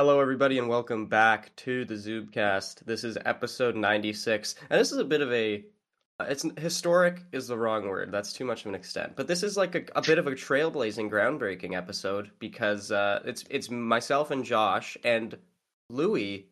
[0.00, 2.86] Hello, everybody, and welcome back to the Zubcast.
[2.86, 5.62] This is episode 96, and this is a bit of a.
[6.18, 8.10] uh, It's historic is the wrong word.
[8.10, 9.12] That's too much of an extent.
[9.14, 13.44] But this is like a, a bit of a trailblazing, groundbreaking episode because uh, it's
[13.50, 15.36] it's myself and Josh and
[15.90, 16.46] Louis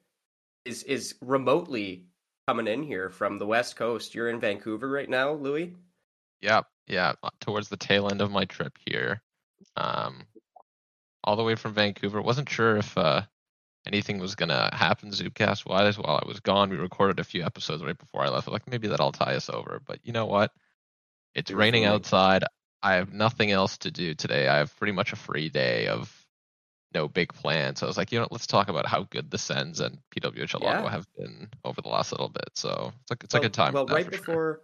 [0.66, 2.04] is is remotely
[2.48, 4.14] coming in here from the West Coast.
[4.14, 5.74] You're in Vancouver right now, Louis.
[6.42, 9.22] Yeah, yeah, uh, towards the tail end of my trip here.
[9.74, 10.26] Um,
[11.24, 12.20] all the way from Vancouver.
[12.20, 13.22] Wasn't sure if uh,
[13.86, 16.70] anything was gonna happen Zubcast wise while I was gone.
[16.70, 18.48] We recorded a few episodes right before I left.
[18.48, 19.80] Like maybe that'll tie us over.
[19.84, 20.52] But you know what?
[21.34, 22.44] It's raining outside.
[22.82, 24.48] I have nothing else to do today.
[24.48, 26.14] I have pretty much a free day of
[26.94, 27.80] no big plans.
[27.80, 30.62] So I was like, you know, let's talk about how good the Sens and PWHL
[30.62, 30.88] Yeah.
[30.88, 32.50] Have been over the last little bit.
[32.54, 33.74] So it's like it's well, a good time.
[33.74, 34.20] Well, right for sure.
[34.20, 34.60] before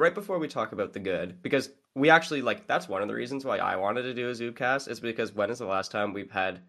[0.00, 3.14] right before we talk about the good, because we actually like that's one of the
[3.14, 6.12] reasons why I wanted to do a Zubcast is because when is the last time
[6.12, 6.60] we've had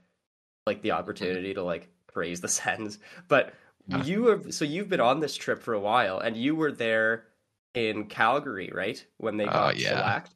[0.65, 2.99] like the opportunity to like praise the Sens?
[3.27, 3.53] But
[3.87, 4.03] Yeah.
[4.03, 7.25] you have so you've been on this trip for a while, and you were there
[7.73, 9.03] in Calgary, right?
[9.17, 9.89] When they Oh, got yeah.
[9.89, 10.31] shellacked.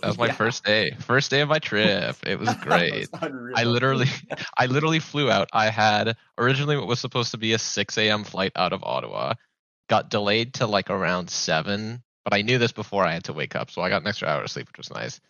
[0.00, 0.32] That was my Yeah.
[0.32, 0.90] first day.
[1.00, 2.16] First day of my trip.
[2.26, 3.08] It was great.
[3.22, 3.56] unreal.
[3.56, 4.06] I literally,
[4.56, 5.48] I literally flew out.
[5.52, 8.24] I had originally what was supposed to be a 6 a.m.
[8.24, 9.34] flight out of Ottawa,
[9.88, 12.02] got delayed to like around seven.
[12.24, 14.28] But I knew this before I had to wake up, so I got an extra
[14.28, 15.20] hour of sleep, which was nice.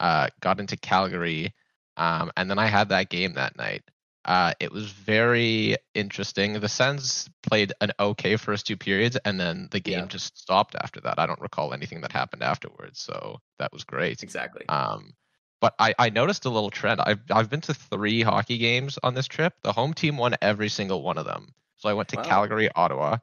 [0.00, 1.52] Uh, got into Calgary,
[1.96, 3.82] um, and then I had that game that night.
[4.24, 6.54] Uh, it was very interesting.
[6.58, 10.06] The Sens played an okay first two periods, and then the game Yeah.
[10.06, 11.18] just stopped after that.
[11.18, 14.22] I don't recall anything that happened afterwards, so that was great.
[14.22, 14.64] exactly.
[14.68, 15.12] Um,
[15.60, 17.00] but I, I noticed a little trend.
[17.02, 19.54] I've I've been to three hockey games on this trip.
[19.62, 21.54] The home team won every single one of them.
[21.76, 22.22] So I went to Wow.
[22.22, 23.18] Calgary, Ottawa.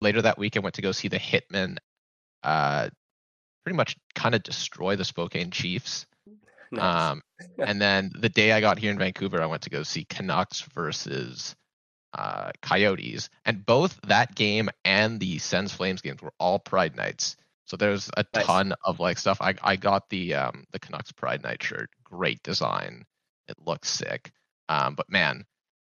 [0.00, 1.78] Later that week, I went to go see the Hitmen.
[2.42, 2.88] Uh,
[3.64, 6.06] pretty much kind of destroy the Spokane Chiefs.
[6.76, 7.10] Nice.
[7.12, 7.22] Um,
[7.58, 10.62] and then the day I got here in Vancouver, I went to go see Canucks
[10.74, 11.54] versus
[12.14, 17.36] uh, Coyotes, and both that game and the Sens Flames games were all Pride nights.
[17.66, 18.46] So there's a Nice.
[18.46, 19.38] ton of like stuff.
[19.40, 21.90] I I got the um the Canucks Pride night shirt.
[22.04, 23.04] Great design.
[23.48, 24.30] It looks sick.
[24.68, 25.44] Um, but man,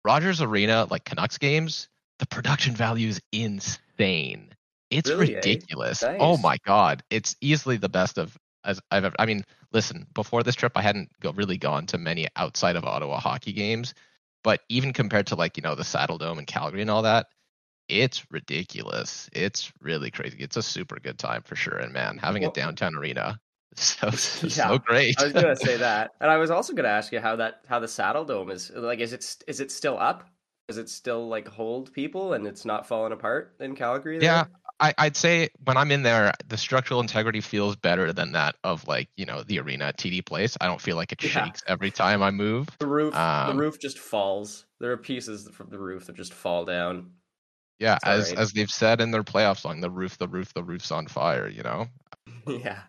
[0.06, 1.90] Rogers Arena like Canucks games,
[2.20, 4.50] the production value is insane.
[4.92, 5.38] It's Really, eh?
[5.38, 6.04] ridiculous.
[6.04, 9.16] Oh my god, it's easily the best of as I've ever.
[9.20, 12.86] I mean, listen, before this trip, I hadn't go, really gone to many outside of
[12.86, 13.94] Ottawa hockey games,
[14.44, 17.28] but even compared to like you know the Saddle Dome and Calgary and all that,
[17.90, 19.30] it's ridiculous.
[19.34, 20.38] It's really crazy.
[20.40, 21.78] It's a super good time for sure.
[21.78, 23.40] And man, having a downtown arena,
[23.76, 25.18] so so Yeah, great.
[25.18, 27.80] I was gonna say that, and I was also gonna ask you how that how
[27.80, 29.00] the Saddle Dome is like.
[29.00, 30.30] Is it is it still up?
[30.70, 34.20] Is it still like hold people and it's not falling apart in Calgary?
[34.20, 34.28] there?
[34.28, 34.46] Yeah,
[34.80, 38.88] I, I'd say when I'm in there, the structural integrity feels better than that of
[38.88, 40.58] like you know the arena at TD Place.
[40.60, 41.30] I don't feel like it Yeah.
[41.46, 42.68] shakes every time I move.
[42.80, 44.66] the roof um, the roof just falls.
[44.80, 47.12] There are pieces from the roof that just fall down.
[47.80, 48.40] Yeah, It's as alright.
[48.40, 51.48] as they've said in their playoff song, the roof, the roof, the roof's on fire.
[51.48, 51.88] You know,
[52.48, 52.82] yeah,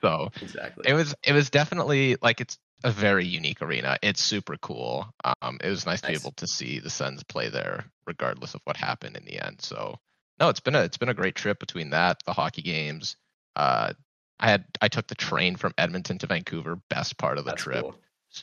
[0.00, 0.88] so exactly.
[0.88, 3.98] it was it was definitely like it's a very unique arena.
[4.02, 5.06] It's super cool.
[5.40, 8.60] Um, it was nice to be able to see the Suns play there, regardless of
[8.64, 9.62] what happened in the end.
[9.62, 9.98] So
[10.40, 13.16] no, it's been a it's been a great trip between that, the hockey games.
[13.54, 13.92] Uh,
[14.38, 17.62] I had I took the train from Edmonton to Vancouver, best part of the That's
[17.62, 17.82] trip.
[17.82, 17.94] cool.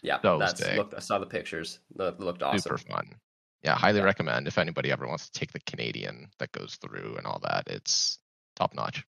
[0.02, 0.76] Yeah, So that's sick.
[0.78, 0.96] looked.
[0.96, 1.80] I saw the pictures.
[1.98, 2.60] That looked awesome.
[2.60, 3.16] super fun.
[3.64, 4.06] Yeah, highly Yeah.
[4.06, 7.68] recommend if anybody ever wants to take the Canadian that goes through and all that.
[7.68, 8.18] It's
[8.56, 9.06] top notch.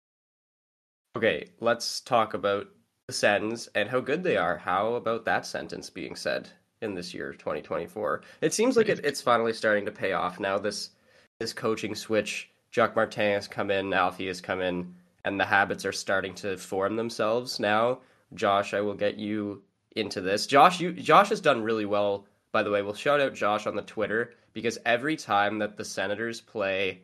[1.18, 2.68] Okay, let's talk about
[3.08, 4.58] the Sens and how good they are.
[4.58, 6.50] How about that sentence being said
[6.82, 8.22] in this year, 2024?
[8.42, 10.58] It seems like it, it's finally starting to pay off now.
[10.58, 10.92] This
[11.40, 14.94] this coaching switch, Jacques Martin has come in, Alfie has come in,
[15.26, 18.00] and the habits are starting to form themselves now.
[18.36, 19.64] Josh, I will get you
[19.96, 20.46] into this.
[20.46, 22.26] Josh, you Josh has done really well.
[22.52, 25.86] By the way, we'll shout out Josh on the Twitter because every time that the
[25.86, 27.02] Senators play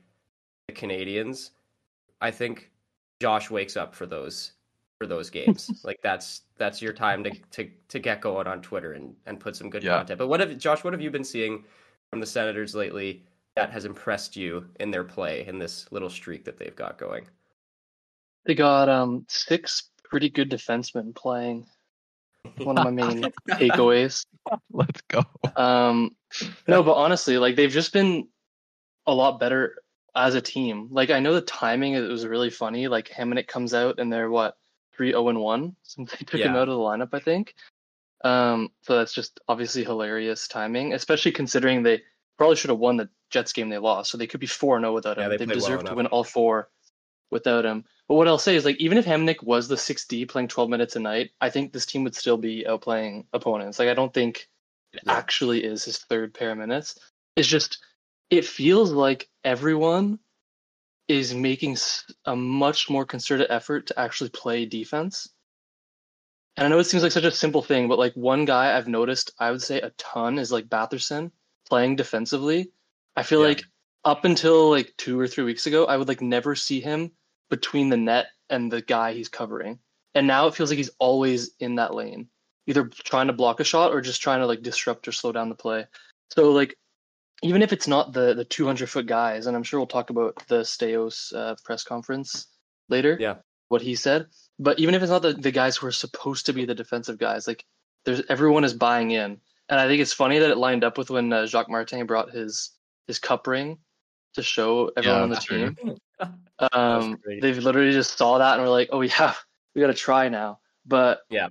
[0.67, 1.51] the Canadiens,
[2.21, 2.71] I think
[3.19, 4.51] Josh wakes up for those
[4.99, 5.69] for those games.
[5.83, 9.55] like that's that's your time to to to get going on Twitter and and put
[9.55, 9.97] some good Yeah.
[9.97, 10.19] content.
[10.19, 10.83] But what have Josh?
[10.83, 11.63] What have you been seeing
[12.11, 13.23] from the Senators lately
[13.55, 17.25] that has impressed you in their play in this little streak that they've got going?
[18.45, 21.65] They got um six pretty good defensemen playing.
[22.57, 24.25] One of my main takeaways.
[24.71, 25.23] Let's go.
[25.55, 26.15] Um,
[26.67, 28.27] no, but honestly, like they've just been
[29.07, 29.75] a lot better
[30.15, 30.89] as a team.
[30.91, 32.87] Like I know the timing it was really funny.
[32.87, 34.57] Like Hamonic comes out and they're what
[34.95, 36.61] three zero and one since they took him Yeah.
[36.61, 37.09] out of the lineup.
[37.13, 37.55] I think.
[38.23, 42.01] Um, so that's just obviously hilarious timing, especially considering they
[42.37, 44.11] probably should have won the Jets game they lost.
[44.11, 45.29] So they could be four zero oh without Yeah, him.
[45.31, 46.69] they they played well deserve to win all four
[47.31, 47.85] without him.
[48.07, 50.95] But what I'll say is like even if Hamonic was the 6D playing 12 minutes
[50.95, 53.79] a night, I think this team would still be outplaying opponents.
[53.79, 54.47] Like I don't think
[54.93, 55.13] it Yeah.
[55.13, 56.99] actually is his third pair of minutes.
[57.35, 57.79] It's just
[58.29, 60.19] it feels like everyone
[61.07, 61.77] is making
[62.25, 65.29] a much more concerted effort to actually play defense.
[66.57, 68.87] And I know it seems like such a simple thing, but like one guy I've
[68.87, 71.31] noticed, I would say a ton is like Batherson
[71.67, 72.71] playing defensively.
[73.15, 73.49] I feel Yeah.
[73.49, 73.63] like
[74.03, 77.11] up until like two or three weeks ago, I would like never see him
[77.49, 79.79] between the net and the guy he's covering.
[80.13, 82.29] And now it feels like he's always in that lane,
[82.67, 85.49] either trying to block a shot or just trying to like disrupt or slow down
[85.49, 85.85] the play.
[86.33, 86.75] So like
[87.43, 90.41] even if it's not the the 200 foot guys, and I'm sure we'll talk about
[90.47, 92.47] the Staios uh, press conference
[92.89, 93.17] later.
[93.19, 93.35] Yeah.
[93.67, 94.27] What he said,
[94.59, 97.17] but even if it's not the, the guys who are supposed to be the defensive
[97.17, 97.65] guys, like
[98.05, 101.09] there's everyone is buying in, and I think it's funny that it lined up with
[101.09, 102.71] when uh, Jacques Martin brought his
[103.07, 103.77] his cup ring
[104.33, 105.97] to show everyone Yeah, on the team.
[106.71, 109.33] Um, they've literally just saw that and were like, "Oh yeah,
[109.73, 111.49] we got to try now." But Yeah.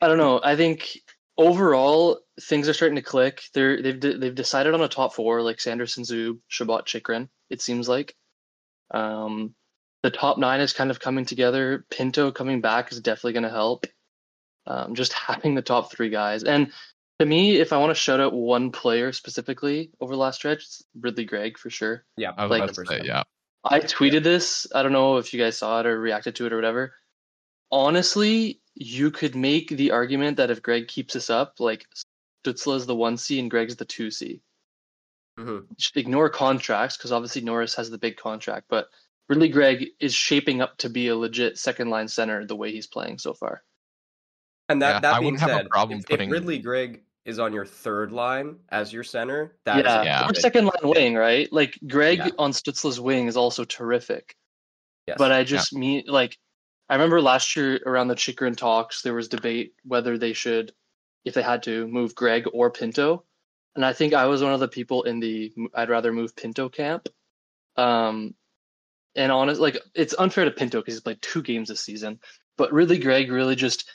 [0.00, 0.40] I don't know.
[0.42, 1.00] I think
[1.36, 3.42] overall things are starting to click.
[3.54, 7.28] They're they've de- they've decided on a top four like Sanderson, Zub, Chabot, Chychrun.
[7.50, 8.14] It seems like.
[8.92, 9.54] Um,
[10.04, 11.84] the top nine is kind of coming together.
[11.90, 13.86] Pinto coming back is definitely going to help.
[14.66, 16.70] Um, just having the top three guys, and
[17.18, 20.58] to me, if I want to shout out one player specifically over the last stretch,
[20.64, 22.04] it's Ridly Greig for sure.
[22.16, 23.22] Yeah, I was Like- about to say, yeah.
[23.64, 24.66] I tweeted this.
[24.74, 26.94] I don't know if you guys saw it or reacted to it or whatever.
[27.72, 31.86] Honestly, you could make the argument that if Greig keeps this up, like
[32.46, 34.40] Stützle is the one C and Greig's the two C.
[35.38, 35.66] Mhm.
[35.96, 38.88] Ignore contracts because obviously Norris has the big contract, but
[39.28, 42.86] Ridly Greig is shaping up to be a legit second line center the way he's
[42.86, 43.64] playing so far.
[44.68, 47.38] And that Yeah, that I wouldn't have a problem if, putting- if Ridly Greig is
[47.38, 50.30] on your third line as your center, that is yeah, a Yeah.
[50.30, 51.52] or second line wing, right?
[51.52, 52.30] Like Greig Yeah.
[52.38, 54.36] on Stützle's wing is also terrific.
[55.06, 55.16] yes.
[55.18, 56.38] But I just mean like
[56.88, 60.72] I remember last year around the Chychrun talks, there was debate whether they should,
[61.24, 63.24] if they had to, move Greig or Pinto,
[63.74, 66.68] and I think I was one of the people in the I'd rather move Pinto
[66.68, 67.08] camp.
[67.76, 68.34] Um,
[69.16, 72.20] and honest, like it's unfair to Pinto because he's played two games this season,
[72.56, 73.90] but really Greig really just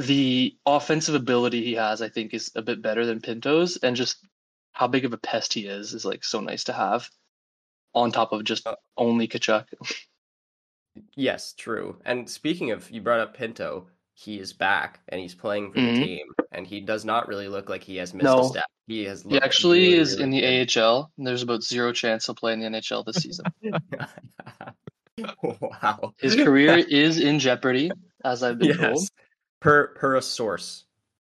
[0.00, 4.26] the offensive ability he has, I think, is a bit better than Pinto's, and just
[4.72, 7.08] how big of a pest he is is like so nice to have.
[7.94, 9.64] On top of just Uh, only Tkachuk.
[11.14, 12.00] Yes, true.
[12.04, 13.88] And speaking of, you brought up Pinto.
[14.14, 15.94] He is back and he's playing for Mhm.
[15.94, 18.40] the team, and he does not really look like he has missed No.
[18.40, 18.64] a step.
[18.86, 19.22] He has.
[19.22, 20.76] He actually really, is really in the good.
[20.76, 23.46] AHL, and there's about zero chance he'll play in the NHL this season.
[25.42, 26.12] wow.
[26.18, 27.90] His career is in jeopardy,
[28.24, 29.08] as I've been told.
[29.60, 30.84] Per per a source,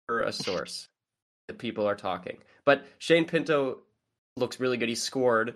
[0.07, 0.87] per a source,
[1.47, 2.37] the people are talking.
[2.65, 3.79] But Shane Pinto
[4.37, 4.89] looks really good.
[4.89, 5.55] He scored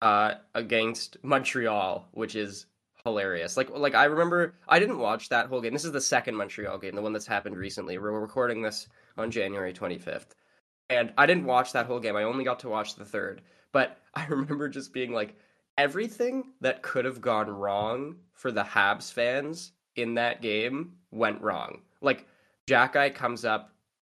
[0.00, 2.66] uh, against Montreal, which is
[3.04, 3.56] hilarious.
[3.56, 5.72] Like like I remember I didn't watch that whole game.
[5.72, 7.98] This is the second Montreal game, the one that's happened recently.
[7.98, 10.28] We're recording this on January 25th.
[10.90, 12.16] And I didn't watch that whole game.
[12.16, 13.42] I only got to watch the third.
[13.72, 15.36] But I remember just being like
[15.76, 21.80] everything that could have gone wrong for the Habs fans in that game went wrong.
[22.04, 22.26] Like
[22.66, 23.72] Jackeye comes up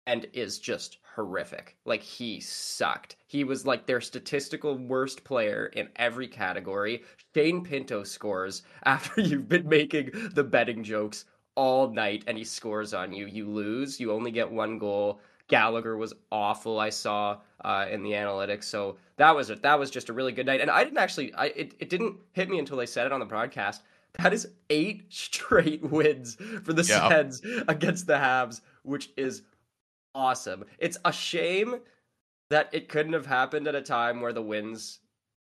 [0.07, 1.75] and is just horrific.
[1.85, 3.17] Like he sucked.
[3.27, 7.03] He was like their statistical worst player in every category.
[7.35, 12.93] Shane Pinto scores after you've been making the betting jokes all night and he scores
[12.93, 13.25] on you.
[13.25, 13.99] You lose.
[13.99, 15.19] You only get one goal.
[15.49, 16.79] Gallagher was awful.
[16.79, 20.31] I saw uh, in the analytics, so that was a, that was just a really
[20.31, 20.61] good night.
[20.61, 23.19] And I didn't actually, I it, it didn't hit me until they said it on
[23.19, 23.81] the broadcast.
[24.17, 27.09] That is eight straight wins for the Yeah.
[27.09, 29.43] Sens against the Habs, which is
[30.15, 30.65] awesome.
[30.79, 31.79] It's a shame
[32.49, 34.99] that it couldn't have happened at a time where the wins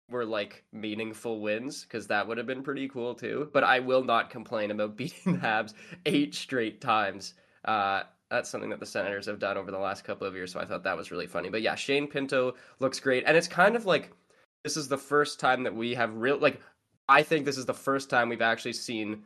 [0.09, 3.49] were like meaningful wins because that would have been pretty cool too.
[3.53, 5.73] But I will not complain about beating the Habs
[6.05, 7.35] eight straight times.
[7.65, 10.59] Uh, that's something that the Senators have done over the last couple of years, so
[10.59, 11.49] I thought that was really funny.
[11.49, 14.11] But yeah, Shane Pinto looks great, and it's kind of like
[14.63, 16.61] this is the first time that we have real like
[17.09, 19.23] I think this is the first time we've actually seen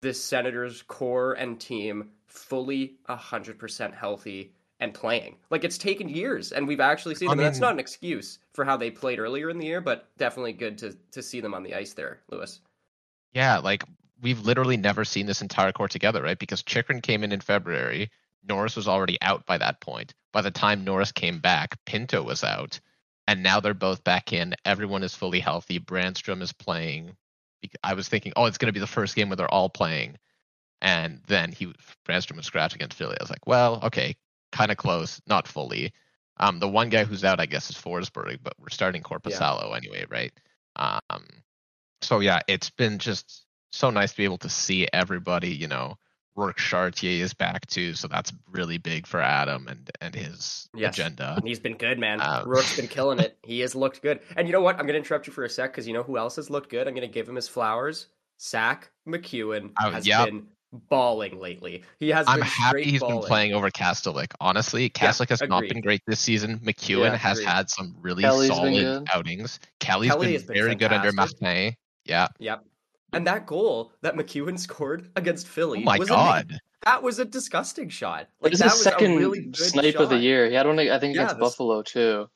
[0.00, 5.36] this Senators core and team fully hundred percent healthy and playing.
[5.50, 7.44] Like it's taken years, and we've actually seen I them.
[7.44, 10.78] that's not an excuse for how they played earlier in the year, but definitely good
[10.78, 12.60] to to see them on the ice there, Louis.
[13.32, 13.82] Yeah, like
[14.22, 16.38] we've literally never seen this entire core together, right?
[16.38, 18.10] Because Chychrun came in in February.
[18.48, 20.14] Norris was already out by that point.
[20.32, 22.78] By the time Norris came back, Pinto was out.
[23.26, 24.54] And now they're both back in.
[24.64, 25.80] Everyone is fully healthy.
[25.80, 27.16] Brännström is playing.
[27.82, 30.18] I was thinking, oh, it's going to be the first game where they're all playing.
[30.80, 31.72] And then he
[32.06, 33.16] Brännström was scratch against Philly.
[33.18, 34.16] I was like, well, okay,
[34.52, 35.92] kind of close, not fully.
[36.38, 40.04] Um, the one guy who's out, I guess, is Forsberg, but we're starting Korpisalo anyway,
[40.10, 40.32] right?
[40.76, 41.24] Um,
[42.02, 45.54] so yeah, it's been just so nice to be able to see everybody.
[45.54, 45.96] You know,
[46.36, 50.94] Rourke Chartier is back too, so that's really big for Adam and and his Yes.
[50.98, 51.34] agenda.
[51.36, 52.20] And he's been good, man.
[52.20, 53.38] Um, Rourke's been killing it.
[53.42, 54.20] He has looked good.
[54.36, 54.74] And you know what?
[54.76, 56.70] I'm going to interrupt you for a sec because you know who else has looked
[56.70, 56.88] good?
[56.88, 58.06] I'm going to give him his flowers.
[58.40, 60.26] Zach MacEwen Oh, has yep.
[60.26, 60.46] been
[60.88, 61.84] balling lately.
[62.00, 63.20] He has I'm been happy straight he's balling.
[63.20, 64.32] been playing over Kastelic.
[64.40, 66.58] Honestly, Kastelic has not been great this season.
[66.58, 69.60] MacEwen Yeah, has had some really Kelly's solid outings.
[69.78, 71.42] Kelly's Kelly been, has been very good under fantastic.
[71.42, 71.76] Martin.
[72.06, 72.26] Yeah.
[72.40, 72.64] Yep.
[73.14, 76.52] And that goal that MacEwen scored against Philly Oh my was god.
[76.52, 78.28] A, that was a disgusting shot.
[78.40, 80.48] Like It's that his was second a really good snipe of the year.
[80.48, 82.28] He had one, I think, Yeah, against this- Buffalo too.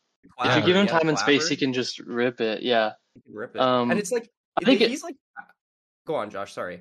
[0.45, 2.63] If you give him yeah, time and space, he can just rip it.
[2.63, 2.93] Yeah.
[3.15, 3.61] he can rip it.
[3.61, 4.31] Um, and it's like
[4.61, 5.17] I think it- he's like
[6.07, 6.81] Go on, Josh, sorry.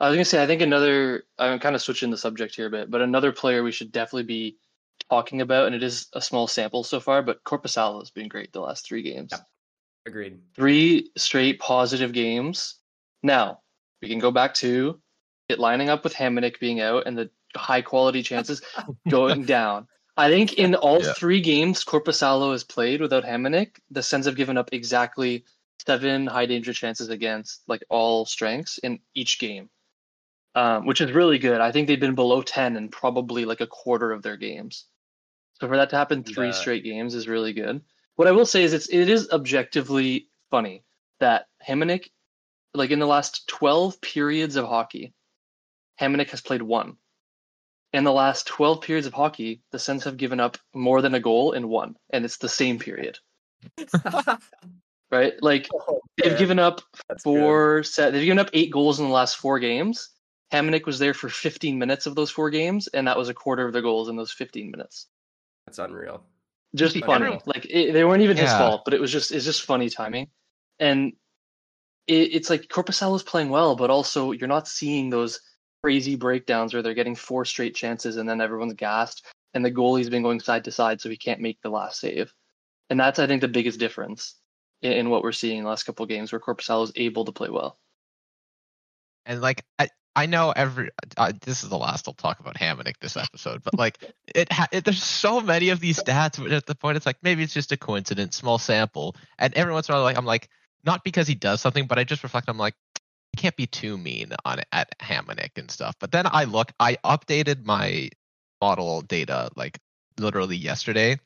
[0.00, 1.24] I was gonna say, I think another.
[1.38, 4.24] I'm kind of switching the subject here a bit, but another player we should definitely
[4.24, 4.56] be
[5.10, 8.52] talking about, and it is a small sample so far, but Korpisalo has been great
[8.52, 9.30] the last three games.
[9.32, 9.38] Yeah.
[10.06, 10.38] Agreed.
[10.54, 12.76] Three straight positive games.
[13.26, 13.60] Now
[14.00, 15.00] we can go back to
[15.48, 18.62] it lining up with Hamonic being out and the high quality chances
[19.08, 19.88] going down.
[20.16, 21.12] I think in all Yeah.
[21.12, 25.44] three games Korpisalo has played without Hamonic, the Sens have given up exactly
[25.84, 29.68] seven high danger chances against like all strengths in each game,
[30.54, 31.60] um, which is really good.
[31.60, 34.86] I think they've been below 10 in probably like a quarter of their games.
[35.60, 37.82] So for that to happen three The- straight games is really good.
[38.16, 40.84] What I will say is it's it is objectively funny
[41.20, 42.08] that Hamonic,
[42.76, 45.12] like in the last 12 periods of hockey,
[46.00, 46.96] Hamonic has played one.
[47.92, 51.20] In the last 12 periods of hockey, the Sens have given up more than a
[51.20, 53.18] goal in one, and it's the same period,
[55.10, 55.34] right?
[55.40, 57.38] Like oh, they've given up That's good.
[57.40, 58.12] four set.
[58.12, 60.10] They've given up eight goals in the last four games.
[60.52, 63.66] Hamonic was there for 15 minutes of those four games, and that was a quarter
[63.66, 65.06] of the goals in those 15 minutes.
[65.66, 66.22] That's unreal.
[66.74, 67.24] Just See, funny.
[67.24, 69.88] everyone- Like it, they weren't even his fault, but it was just it's just funny
[69.88, 70.28] timing.
[70.78, 71.14] And
[72.06, 75.40] it, it's like Corpusal is playing well, but also you're not seeing those
[75.82, 80.10] crazy breakdowns where they're getting four straight chances and then everyone's gassed and the goalie's
[80.10, 82.32] been going side to side so he can't make the last save.
[82.90, 84.34] And that's I think the biggest difference
[84.82, 87.24] in, in what we're seeing in the last couple of games where Corpusal is able
[87.24, 87.78] to play well.
[89.24, 92.94] And like I, I know every uh, this is the last I'll talk about Hamonic
[93.00, 93.98] this episode, but like
[94.34, 97.18] it, ha- it there's so many of these stats but at the point it's like
[97.22, 100.24] maybe it's just a coincidence, small sample, and every once in a while like I'm
[100.24, 100.48] like
[100.86, 103.98] not because he does something, but I just reflect I'm like I can't be too
[103.98, 105.96] mean on it at Hamonic and stuff.
[105.98, 108.08] But then I look, I updated my
[108.62, 109.78] model data like
[110.18, 111.18] literally yesterday,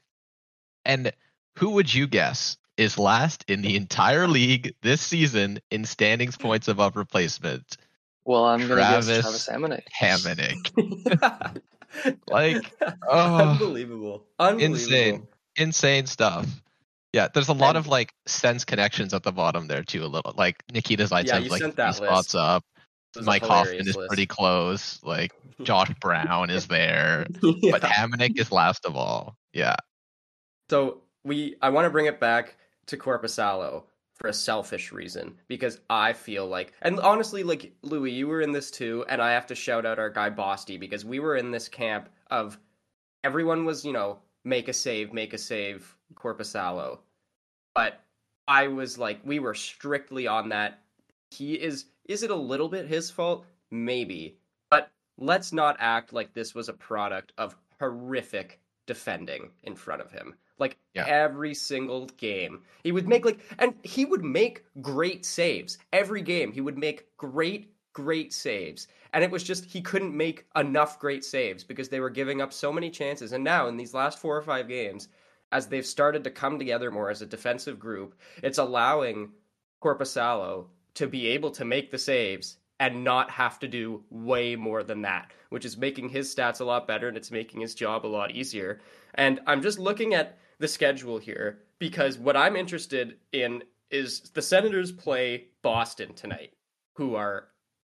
[0.85, 1.13] and
[1.59, 6.43] who would you guess is last in the entire league this season in standings hmm.
[6.43, 7.77] points above replacement?
[8.25, 9.85] Well, I'm gonna Travis guess Travis Hamonic.
[10.01, 11.63] Hamonic.
[12.29, 12.65] Like,
[13.09, 13.51] oh.
[13.51, 14.25] unbelievable.
[14.39, 14.77] Unbelievable.
[14.77, 15.27] Insane.
[15.57, 16.47] Insane stuff.
[17.13, 20.05] Yeah, there's a lot And- of like sense connections at the bottom there too.
[20.05, 22.65] A little like Nikita Zaitsev's Yeah, like that spots up.
[23.17, 24.09] It was a Mike Hoffman is list.
[24.09, 25.03] pretty close.
[25.03, 25.33] Like
[25.65, 27.73] Josh Brown is there, Yeah.
[27.73, 29.37] but Hamannik is last of all.
[29.53, 29.75] Yeah,
[30.71, 33.83] So we, I want to bring it back to Korpisalo
[34.15, 38.53] for a selfish reason because I feel like, and honestly, like Louis, you were in
[38.53, 41.51] this too, and I have to shout out our guy Bosty because we were in
[41.51, 42.57] this camp of
[43.25, 46.99] everyone was, you know, make a save, make a save, Korpisalo,
[47.75, 48.01] but
[48.49, 50.81] I was like, we were strictly on that.
[51.31, 53.45] He is, is it a little bit his fault?
[53.71, 54.37] Maybe,
[54.71, 60.11] but let's not act like this was a product of horrific defending in front of
[60.11, 60.35] him.
[60.59, 61.07] Like Yeah.
[61.07, 66.53] every single game, he would make like, and he would make great saves every game.
[66.53, 71.25] He would make great, great saves, and it was just he couldn't make enough great
[71.25, 73.33] saves because they were giving up so many chances.
[73.33, 75.09] And now in these last four or five games,
[75.53, 79.31] as they've started to come together more as a defensive group, it's allowing
[79.83, 84.83] Korpisalo to be able to make the saves and not have to do way more
[84.83, 88.07] than that, which is making his stats a lot better and it's making his job
[88.07, 88.81] a lot easier.
[89.15, 94.43] And I'm just looking at the schedule here because what I'm interested in is the
[94.43, 96.53] Senators play Boston tonight,
[96.95, 97.49] who are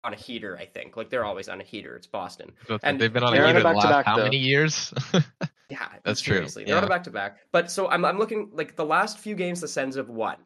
[0.03, 0.97] on a heater, I think.
[0.97, 1.95] Like they're always on a heater.
[1.97, 2.53] It's Boston.
[2.67, 4.25] So And they've been on a they're on a heater the last how though.
[4.25, 4.95] many years?
[5.71, 6.65] Yeah, That's true, seriously.
[6.65, 7.39] They're on a back to back.
[7.53, 10.37] But so I'm I'm looking like the last few games the Sens have won.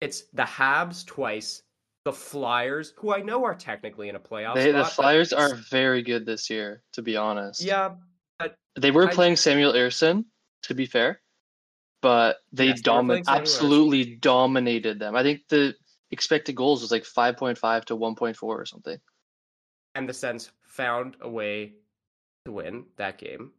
[0.00, 1.62] It's the Habs twice,
[2.04, 5.32] the Flyers, who I know are technically in a playoff They, the spot, but Flyers
[5.32, 7.62] it's- are very good this year, to be honest.
[7.62, 7.94] Yeah,
[8.76, 10.24] They were I- playing Samuel Ersson,
[10.62, 11.20] to be fair,
[12.00, 15.14] but they Yes, they domi- playing Samuel absolutely dominated them.
[15.14, 15.74] I think the
[16.10, 18.98] expected goals was like 5.5 to 1.4 or something.
[19.94, 21.74] and the Sens found a way
[22.46, 23.52] to win that game,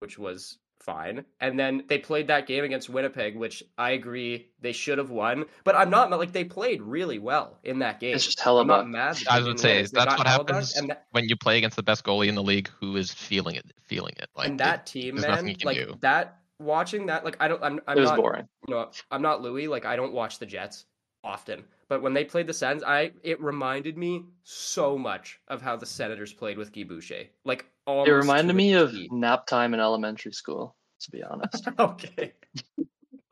[0.00, 1.24] which was fine.
[1.40, 5.44] And then they played that game against Winnipeg, which I agree they should have won.
[5.64, 8.14] But I'm not like they played really well in that game.
[8.14, 9.18] It's just hell I'm not mad.
[9.28, 9.90] I they was gonna didn't say win.
[9.92, 12.68] They what happens and that, when you play against the best goalie in the league
[12.80, 14.28] who is feeling it, feeling it.
[14.34, 15.94] Like and that team, there's man, like do.
[16.00, 16.36] that.
[16.58, 18.48] Watching that, like I don't, I'm, I'm it was not, boring.
[18.68, 19.66] you know, I'm not Louis.
[19.66, 20.84] Like I don't watch the Jets
[21.24, 25.76] often, but when they played the Sens, I it reminded me so much of how
[25.76, 27.24] the Senators played with Guy Boucher.
[27.46, 29.08] Like almost It reminded me of T.
[29.12, 31.68] nap time in elementary school, to be honest.
[31.78, 32.32] okay,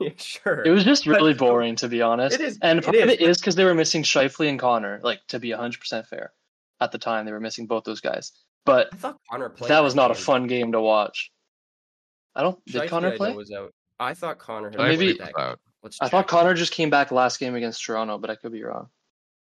[0.01, 0.63] yeah, sure.
[0.65, 2.35] It was just But- really boring, to be honest.
[2.35, 4.59] It is- and it part of is, it is because they were missing Scheifele and
[4.59, 5.01] Connor.
[5.03, 6.33] Like to be 100% fair,
[6.81, 8.33] at the time they were missing both those guys.
[8.65, 9.71] But I thought Connor played.
[9.71, 11.31] that was not a fun game to watch.
[12.35, 12.63] I don't.
[12.67, 13.35] Did Scheifele, Connor I play?
[13.35, 13.73] Was out.
[13.99, 15.57] I thought Connor had maybe- played that game.
[15.83, 18.63] Let's I thought Connor just came back last game against Toronto, but I could be
[18.65, 18.89] wrong.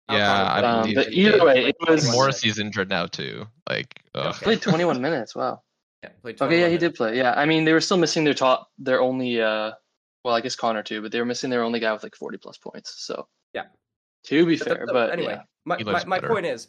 [0.07, 2.89] Thought Yeah, Connor I Um, believe but either game, way, like, it was- Morrissey's injured
[2.89, 3.47] now too.
[3.69, 4.01] Like.
[4.15, 4.43] Okay.
[4.43, 5.35] Played 21 minutes.
[5.35, 5.61] Wow.
[6.03, 7.17] Yeah, played Okay, yeah, 21 he did play.
[7.17, 9.71] Yeah, I mean, they were still missing their top, their only, uh,
[10.23, 12.37] well, I guess Connor too, but they were missing their only guy with like 40
[12.37, 12.93] plus points.
[13.05, 13.63] So Yeah.
[14.25, 15.41] to be But fair, the- but anyway, yeah.
[15.65, 16.67] my, my, my point is,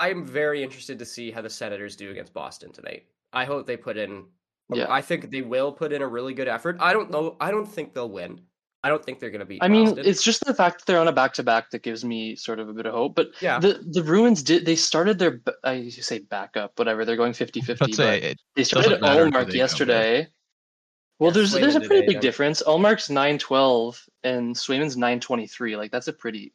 [0.00, 3.06] I am very interested to see how the Senators do against Boston tonight.
[3.32, 4.26] I hope they put in.
[4.72, 4.86] Yeah.
[4.90, 6.76] I think they will put in a really good effort.
[6.80, 7.36] I don't know.
[7.40, 8.40] I don't think they'll win.
[8.84, 9.62] I don't think they're going to beat.
[9.62, 10.04] I mean, Boston.
[10.06, 12.60] it's just the fact that they're on a back to back that gives me sort
[12.60, 13.14] of a bit of hope.
[13.14, 13.58] But yeah.
[13.58, 17.06] the the Bruins did they started their I say backup, whatever.
[17.06, 17.80] They're going 50-50.
[17.80, 20.28] Let's say but it they started doesn't matter who they Ullmark yesterday.
[21.18, 22.22] Well, Yeah, there's there's a pretty today, big then.
[22.22, 22.62] difference.
[22.62, 25.76] Ullmark's 912 and Swayman's 923.
[25.76, 26.52] Like that's a pretty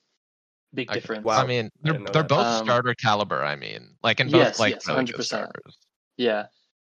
[0.75, 1.25] big I- difference.
[1.25, 1.41] Wow.
[1.41, 2.29] I mean, they're didn't they're that.
[2.29, 3.43] both Um, starter caliber.
[3.43, 5.49] I mean, like in both yes, like yes, 100%.
[6.17, 6.45] Yeah.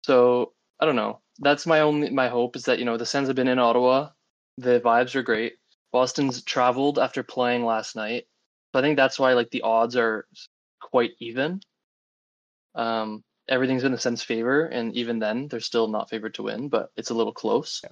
[0.04, 1.20] So I don't know.
[1.40, 4.10] That's my only my hope is that you know the Sens have been in Ottawa.
[4.58, 5.54] The vibes are great.
[5.92, 8.26] Boston's traveled after playing last night.
[8.72, 10.26] So I think that's why like the odds are
[10.80, 11.60] quite even.
[12.74, 16.68] Um, everything's in the Sens' favor, and even then they're still not favored to win,
[16.68, 17.82] but it's a little close.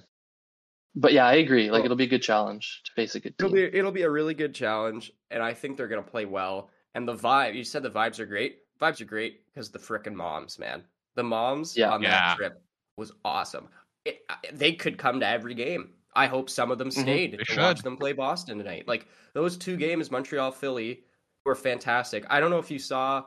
[0.94, 1.70] But yeah, I agree.
[1.70, 3.70] Like Well- it'll be a good challenge to face a good It'll team.
[3.70, 6.70] be it'll be a really good challenge, and I think they're gonna play well.
[6.94, 8.58] And the vibe you said the vibes are great.
[8.80, 10.84] Vibes are great because the frickin' moms, man.
[11.14, 11.92] The moms Yeah.
[11.92, 12.10] on Yeah.
[12.10, 12.62] that trip
[12.96, 13.68] was awesome.
[14.04, 14.22] It,
[14.52, 15.94] they could come to every game.
[16.14, 17.02] I hope some of them Mhm.
[17.02, 18.86] stayed They to watch them play Boston tonight.
[18.86, 21.04] Like those two games, Montreal Philly,
[21.44, 22.24] were fantastic.
[22.30, 23.24] I don't know if you saw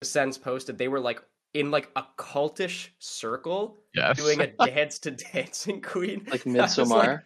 [0.00, 0.78] the Sens posted.
[0.78, 1.22] They were like
[1.54, 4.16] in like a cultish circle Yes.
[4.18, 6.26] doing a dance to Dancing Queen.
[6.30, 7.22] Like I was Midsommar.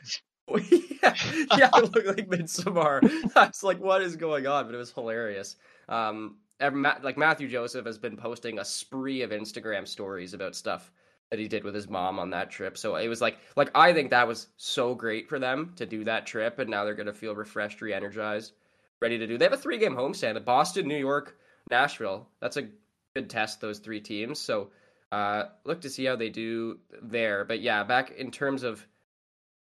[1.03, 1.15] yeah,
[1.57, 3.01] yeah, it looked like Midsommar.
[3.37, 4.67] I was like, what is going on?
[4.67, 5.57] But it was hilarious.
[5.89, 10.93] Um, and like Matthew Joseph has been posting a spree of Instagram stories about stuff
[11.33, 12.77] that he did with his mom on that trip.
[12.77, 16.05] So it was like, like I think that was so great for them to do
[16.05, 18.53] that trip, and now they're gonna feel refreshed, re-energized,
[19.01, 19.39] ready to do.
[19.39, 21.39] They have a three-game homestand: at Boston, New York,
[21.71, 22.29] Nashville.
[22.43, 22.69] That's a
[23.17, 23.63] good test.
[23.63, 24.41] Those three teams.
[24.41, 24.73] So
[25.11, 27.47] uh, look to see how they do there.
[27.47, 28.87] But yeah, back in terms of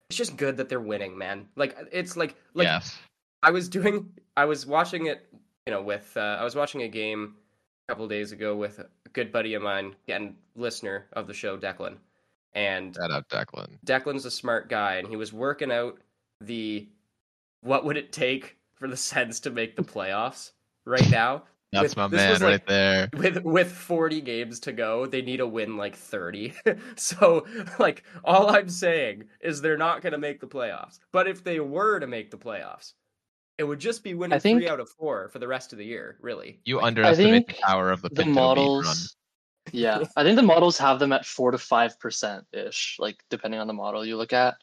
[0.10, 1.48] it's just good that they're winning, man.
[1.56, 2.94] Like it's like like yes.
[3.42, 5.26] I was doing I was watching it,
[5.66, 7.36] you know, with uh, I was watching a game
[7.88, 8.82] a couple days ago with
[9.14, 11.96] good buddy of mine and listener of the show, Declan.
[12.54, 13.80] And Shout out Declan.
[13.86, 15.98] Declan's a smart guy and he was working out
[16.42, 16.88] the
[17.62, 20.52] what would it take for the Sens to make the playoffs
[20.86, 21.44] right now.
[21.72, 23.10] That's With- my man right like, there.
[23.18, 26.54] with with 40 games to go they need to win like 30
[26.96, 27.48] so
[27.80, 31.60] like all i'm saying is they're not going to make the playoffs but if they
[31.60, 32.94] were to make the playoffs
[33.58, 35.86] it would just be winning think- three out of four for the rest of the
[35.86, 38.46] year really You Like, underestimate the power of the The Pinto run.
[38.58, 39.16] models
[39.72, 43.62] Yeah, I think the models have them at four to five percent ish, like depending
[43.62, 44.56] on the model you look at.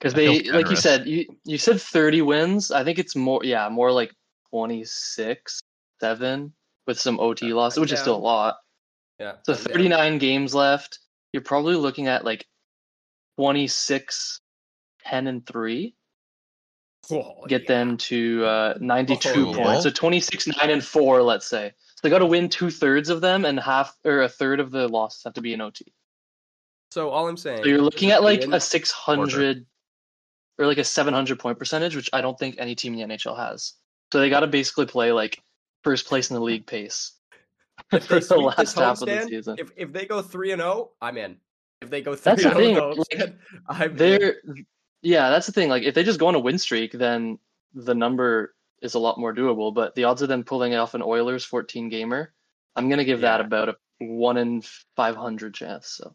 [0.00, 2.70] Because they, like you said, you you said thirty wins.
[2.70, 4.14] I think it's more, yeah, more like
[4.48, 5.60] twenty six,
[6.00, 6.54] seven
[6.86, 8.56] with some OT Yeah, loss, I'm which is still a lot.
[9.20, 9.34] Yeah.
[9.44, 10.98] So thirty nine games left.
[11.34, 12.46] You're probably looking at like
[13.36, 14.40] 26,
[15.04, 15.94] 10 and three.
[17.10, 17.68] Oh, Get yeah.
[17.68, 19.56] them to uh, ninety two Oh, yeah.
[19.56, 19.82] points.
[19.82, 21.72] So twenty six, nine and four, let's say.
[21.86, 24.70] So they got to win two thirds of them, and half or a third of
[24.70, 25.92] the losses have to be in OT.
[26.92, 27.64] So all I'm saying.
[27.64, 29.66] So you're looking at like a 600
[30.58, 33.36] or like a 700 point percentage, which I don't think any team in the NHL
[33.36, 33.74] has.
[34.12, 35.42] So they got to basically play like
[35.82, 37.12] first place in the league pace
[37.92, 39.56] if for they the last half of the season.
[39.58, 41.38] If if they go three and zero, I'm in.
[41.80, 43.34] If they go three That's and the thing, zero, like,
[43.68, 44.66] I'm in.
[45.02, 45.68] Yeah, that's the thing.
[45.68, 47.38] Like if they just go on a win streak, then
[47.74, 49.74] the number is a lot more doable.
[49.74, 52.32] But the odds of them pulling off an Oilers 14 gamer,
[52.76, 54.62] I'm gonna give that about a one in
[54.96, 55.88] 500 chance.
[55.88, 56.14] So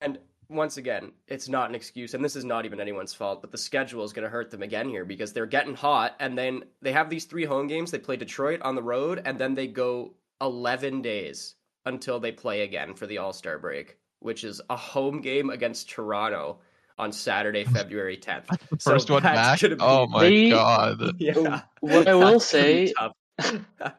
[0.00, 3.50] And once again, it's not an excuse, and this is not even anyone's fault, but
[3.50, 6.62] the schedule is going to hurt them again here because they're getting hot, and then
[6.82, 7.90] they have these three home games.
[7.90, 12.62] They play Detroit on the road, and then they go 11 days until they play
[12.62, 16.58] again for the All Star break, which is a home game against Toronto
[16.98, 18.46] on Saturday, February 10th.
[18.46, 19.70] The So first one that's back.
[19.70, 21.00] be- Oh my They- god.
[21.20, 21.62] Yeah.
[21.80, 22.94] what I will That's gonna be say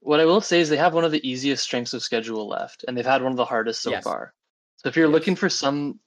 [0.00, 2.84] what I will say is they have one of the easiest strengths of schedule left,
[2.86, 4.04] and they've had one of the hardest so Yes.
[4.04, 4.34] far.
[4.78, 5.12] So if you're Yes.
[5.12, 6.00] looking for some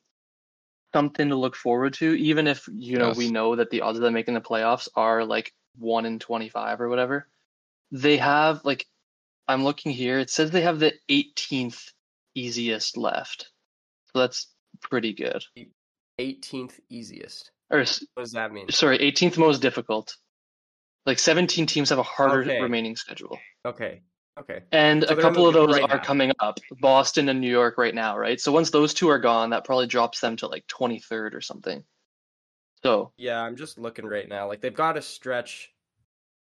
[0.94, 4.02] something to look forward to, even if you know we know that the odds of
[4.04, 7.28] them making the playoffs are like one in twenty five or whatever,
[7.92, 8.86] they have like
[9.48, 10.20] I'm looking here.
[10.20, 11.92] It says they have the 18th
[12.36, 13.52] easiest left,
[14.14, 14.48] so that's
[14.82, 15.44] pretty good.
[16.20, 17.52] 18th easiest.
[17.72, 18.70] Or What does that mean?
[18.70, 20.16] sorry, 18th most difficult.
[21.06, 22.62] Like 17 teams have a harder Okay.
[22.62, 23.40] remaining schedule.
[23.66, 24.02] Okay.
[24.40, 24.62] Okay.
[24.72, 26.04] And So a couple of those right are now.
[26.04, 26.60] coming up.
[26.82, 28.40] Boston and New York right now, right?
[28.40, 31.84] So once those two are gone, that probably drops them to like 23rd or something.
[32.84, 34.48] So Yeah, I'm just looking right now.
[34.48, 35.74] Like they've got a stretch.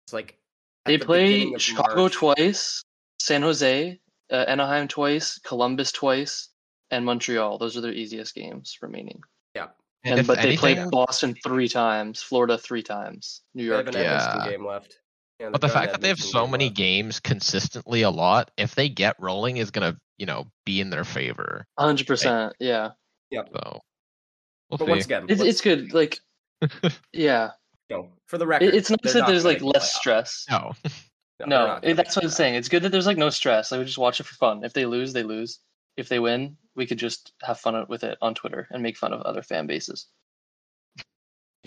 [0.06, 0.38] It's like
[0.84, 2.12] they the play Chicago March.
[2.12, 2.82] twice,
[3.20, 6.48] San Jose, uh, Anaheim twice, Columbus twice,
[6.90, 7.58] and Montreal.
[7.58, 9.20] Those are their easiest games remaining.
[9.54, 9.66] Yeah,
[10.04, 13.86] And, if but they anything, play Boston three times, Florida three times, New they have
[13.86, 13.96] York.
[13.96, 14.44] an twice.
[14.44, 14.50] Yeah.
[14.50, 14.98] game left.
[15.40, 16.76] Yeah, But the fact that they have so game many left.
[16.76, 21.04] games consistently a lot, if they get rolling, is gonna you know be in their
[21.04, 21.64] favor.
[21.78, 22.52] 100%.
[22.60, 22.90] Yeah.
[23.32, 23.42] So
[24.70, 24.84] we'll But see.
[24.90, 25.92] once again, It's, it's good.
[25.92, 26.18] Like,
[27.12, 27.50] yeah.
[27.90, 28.74] go for the record.
[28.74, 30.44] It's nice that there's like less stress.
[30.50, 30.72] no,
[31.38, 32.54] they're No, it- that's what I'm saying.
[32.56, 33.70] It's good that there's like no stress.
[33.70, 34.64] Like we just watch it for fun.
[34.64, 35.60] If they lose, they lose.
[35.98, 39.12] If they win, we could just have fun with it on Twitter and make fun
[39.12, 40.06] of other fan bases.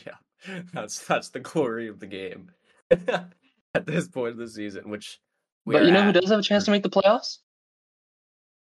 [0.06, 0.16] Yeah,
[0.74, 2.50] that's that's the glory of the game
[2.90, 4.90] at this point of the season.
[4.90, 5.20] Which,
[5.66, 7.40] we but you know who does have a chance to make the playoffs?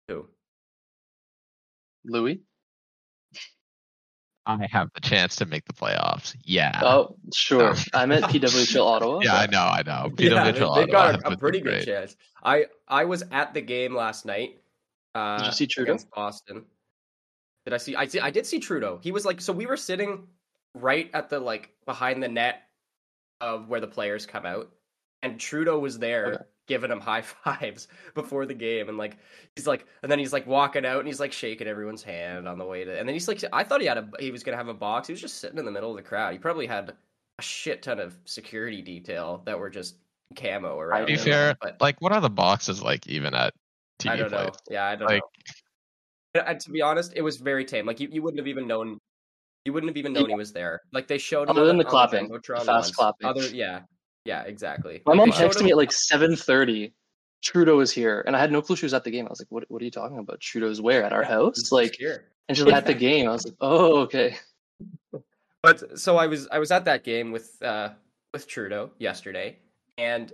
[0.07, 0.27] Who?
[2.05, 2.39] Louis.
[4.45, 6.33] I have the chance to make the playoffs.
[6.45, 6.79] Yeah.
[6.81, 7.75] Oh, sure.
[7.93, 9.19] I'm at PWHL Ottawa.
[9.21, 10.13] yeah, I know, I know.
[10.17, 11.79] Yeah, PWHL they, they've Ottawa got a, a been pretty great.
[11.79, 12.15] good chance.
[12.41, 14.61] I I was at the game last night.
[15.17, 15.91] Uh, Did you see Trudeau?
[15.93, 16.65] against Boston?
[17.65, 17.95] Did I see?
[17.95, 18.19] I see.
[18.19, 18.99] I did see Trudeau.
[19.01, 20.27] He was like, so we were sitting
[20.75, 22.63] right at the like behind the net
[23.41, 24.71] of where the players come out,
[25.23, 26.43] and Trudeau was there Okay.
[26.67, 29.17] giving him high fives before the game, and like
[29.55, 32.57] he's like, and then he's like walking out and he's like shaking everyone's hand on
[32.57, 34.57] the way to, and then he's like, I thought he had a he was gonna
[34.57, 35.07] have a box.
[35.07, 36.33] He was just sitting in the middle of the crowd.
[36.33, 36.93] He probably had
[37.39, 39.95] a shit ton of security detail that were just
[40.35, 41.01] camo around.
[41.01, 43.53] To be him, fair, but like what are the boxes like even at
[43.99, 44.49] TV I don't know.
[44.69, 45.21] Yeah, I don't Like-
[46.35, 46.41] know.
[46.45, 47.85] And to be honest, it was very tame.
[47.87, 48.99] Like you, you wouldn't have even known.
[49.65, 50.81] You wouldn't have even known he was there.
[50.93, 52.91] Like they showed him Other than the, the clapping, the fast once.
[52.91, 53.27] clapping.
[53.27, 53.81] Other, yeah,
[54.23, 55.01] yeah, exactly.
[55.05, 56.93] My Like, mom texted me at like 7:30.
[57.43, 59.25] Trudeau is here, and I had no clue she was at the game.
[59.25, 59.65] I was like, "What?
[59.69, 60.39] What are you talking about?
[60.39, 62.25] Trudeau's where at our house?" Like, here.
[62.47, 63.27] and she's like, at the game.
[63.27, 64.37] I was like, "Oh, okay."
[65.63, 67.89] But so I was I was at that game with uh
[68.33, 69.57] with Trudeau yesterday,
[69.97, 70.31] and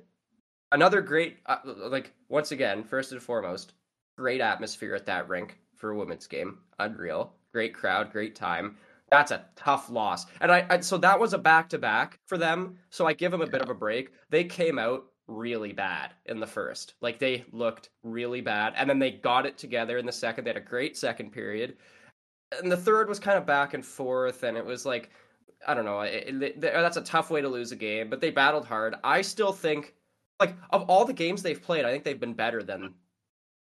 [0.74, 3.74] another great uh, like once again first and foremost
[4.18, 8.78] great atmosphere at that rink for a women's game, unreal, great crowd, great time.
[9.12, 12.38] That's a tough loss, and I, I so that was a back to back for
[12.38, 12.78] them.
[12.90, 14.10] So I give them a bit of a break.
[14.30, 19.00] They came out really bad in the first, like they looked really bad, and then
[19.00, 20.44] they got it together in the second.
[20.46, 21.78] They had a great second period,
[22.62, 25.12] and the third was kind of back and forth, and it was like
[25.68, 26.02] I don't know.
[26.02, 28.96] It, it- that's a tough way to lose a game, but they battled hard.
[29.04, 29.94] I still think,
[30.40, 32.94] like, of all the games they've played, I think they've been better than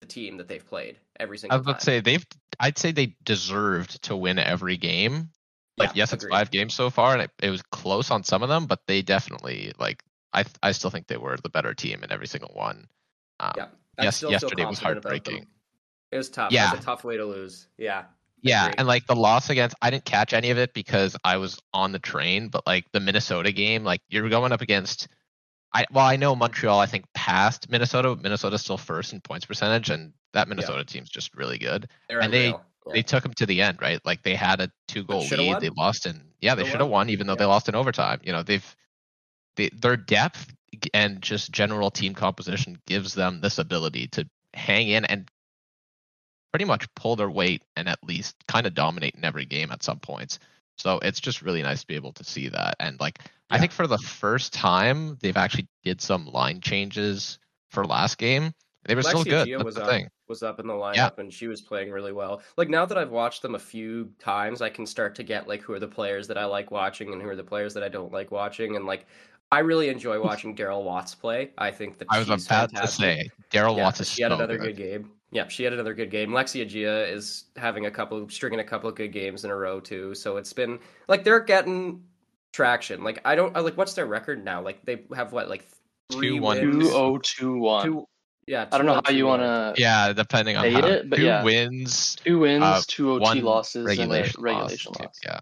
[0.01, 1.75] the team that they've played every I single time.
[1.75, 2.25] to say they've.
[2.59, 5.29] I'd say they deserved to win every game.
[5.77, 8.43] Like Yeah, yes, it's five games so far, and it, it was close on some
[8.43, 10.03] of them, but they definitely like.
[10.33, 12.87] I I still think they were the better team in every single one.
[13.39, 15.33] Um, Yeah, I yes, yesterday was confident about them.
[15.33, 15.47] heartbreaking.
[16.11, 16.51] It was tough.
[16.51, 16.69] Yeah.
[16.69, 17.67] It was a tough way to lose.
[17.77, 18.03] Yeah.
[18.41, 18.75] Yeah, Agreed.
[18.79, 21.91] and like the loss against, I didn't catch any of it because I was on
[21.91, 22.49] the train.
[22.49, 25.07] But like the Minnesota game, like you're going up against,
[25.73, 26.79] I well, I know Montreal.
[26.79, 28.15] I think passed Minnesota.
[28.15, 31.89] Minnesota's still first in points percentage, and that Minnesota team's just really good.
[32.09, 32.49] They're and they-.
[32.49, 32.57] Yeah.
[32.91, 34.01] They took them to the end, right?
[34.03, 35.47] Like they had a two goal lead.
[35.53, 35.61] won?
[35.61, 36.91] They lost in yeah, they Shoulda won?
[36.91, 37.37] won, even though Yeah.
[37.37, 38.19] they lost in overtime.
[38.25, 38.75] You know, they've
[39.55, 40.53] they, their depth
[40.93, 45.29] and just general team composition gives them this ability to hang in and
[46.51, 49.81] pretty much pull their weight and at least kind of dominate in every game at
[49.81, 50.39] some points.
[50.77, 52.75] So it's just really nice to be able to see that.
[52.81, 53.19] And like
[53.53, 57.39] I think for the first time they've actually did some line changes
[57.69, 58.53] for last game.
[58.85, 59.47] They were still good.
[59.47, 60.09] Gia That's was the up, thing.
[60.27, 61.09] was up in the lineup Yeah.
[61.17, 62.41] and she was playing really well.
[62.57, 65.61] Like now that I've watched them a few times, I can start to get like
[65.61, 67.87] who are the players that I like watching and who are the players that I
[67.89, 68.75] don't like watching.
[68.75, 69.05] And like
[69.53, 71.51] I really enjoy watching Daryl Watts play.
[71.57, 72.81] I think that I was she's about fantastic.
[72.81, 74.75] to say Daryl Yeah, Watts is she had another good.
[74.75, 75.11] good game.
[75.31, 76.29] Yeah, she had another good game.
[76.31, 79.79] Lexia Gia is having a couple, stringing a couple of good games in a row
[79.79, 80.13] too.
[80.13, 82.03] So it's been like they're getting
[82.53, 83.03] traction.
[83.03, 84.61] Like I don't I, like what's their record now?
[84.61, 85.65] Like they have what like
[86.11, 86.89] three Two, one, wins?
[86.89, 87.85] Two oh two one.
[87.85, 88.07] Two-
[88.45, 89.73] yeah, I don't know how you want to.
[89.77, 91.43] Yeah, depending on how it, but two yeah.
[91.43, 95.01] wins, Two wins, uh, two OT one losses, regulation, and a regulation loss.
[95.01, 95.19] loss.
[95.25, 95.39] Yeah.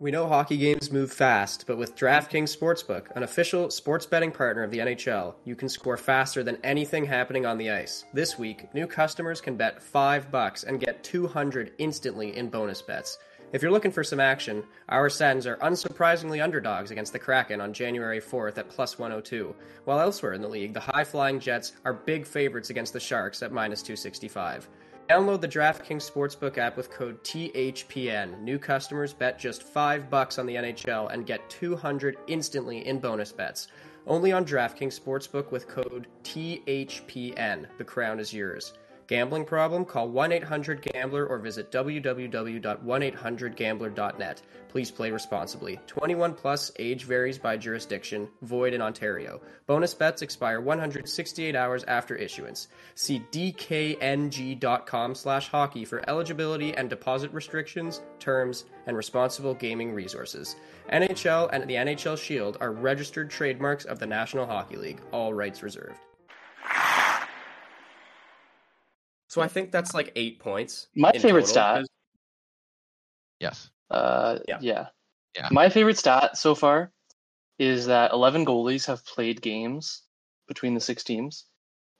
[0.00, 4.62] We know hockey games move fast, but with DraftKings Sportsbook, an official sports betting partner
[4.62, 8.04] of the NHL, you can score faster than anything happening on the ice.
[8.12, 13.18] This week, new customers can bet 5 bucks and get 200 instantly in bonus bets.
[13.50, 17.72] If you're looking for some action, our Sens are unsurprisingly underdogs against the Kraken on
[17.72, 22.26] January 4th at plus 102, while elsewhere in the league, the high-flying Jets are big
[22.26, 24.68] favorites against the Sharks at minus 265.
[25.08, 28.38] Download the DraftKings Sportsbook app with code THPN.
[28.42, 33.32] New customers bet just 5 bucks on the NHL and get 200 instantly in bonus
[33.32, 33.68] bets.
[34.06, 37.66] Only on DraftKings Sportsbook with code THPN.
[37.78, 38.74] The crown is yours.
[39.08, 39.84] Gambling problem?
[39.86, 44.42] Call 1-800-GAMBLER or visit www.1800gambler.net.
[44.68, 45.80] Please play responsibly.
[45.86, 48.28] 21 plus age varies by jurisdiction.
[48.42, 49.40] Void in Ontario.
[49.66, 52.68] Bonus bets expire 168 hours after issuance.
[52.96, 60.54] See dkng.com slash hockey for eligibility and deposit restrictions, terms, and responsible gaming resources.
[60.92, 65.00] NHL and the NHL Shield are registered trademarks of the National Hockey League.
[65.12, 65.98] All rights reserved.
[69.28, 70.88] So I think that's like eight points.
[70.94, 71.76] My favorite total, stat.
[71.76, 71.88] 'cause-
[73.40, 73.70] Yes.
[73.90, 74.58] Uh, Yeah.
[74.60, 74.86] yeah.
[75.36, 75.48] Yeah.
[75.52, 76.92] My favorite stat so far
[77.58, 80.02] is that 11 goalies have played games
[80.46, 81.44] between the six teams,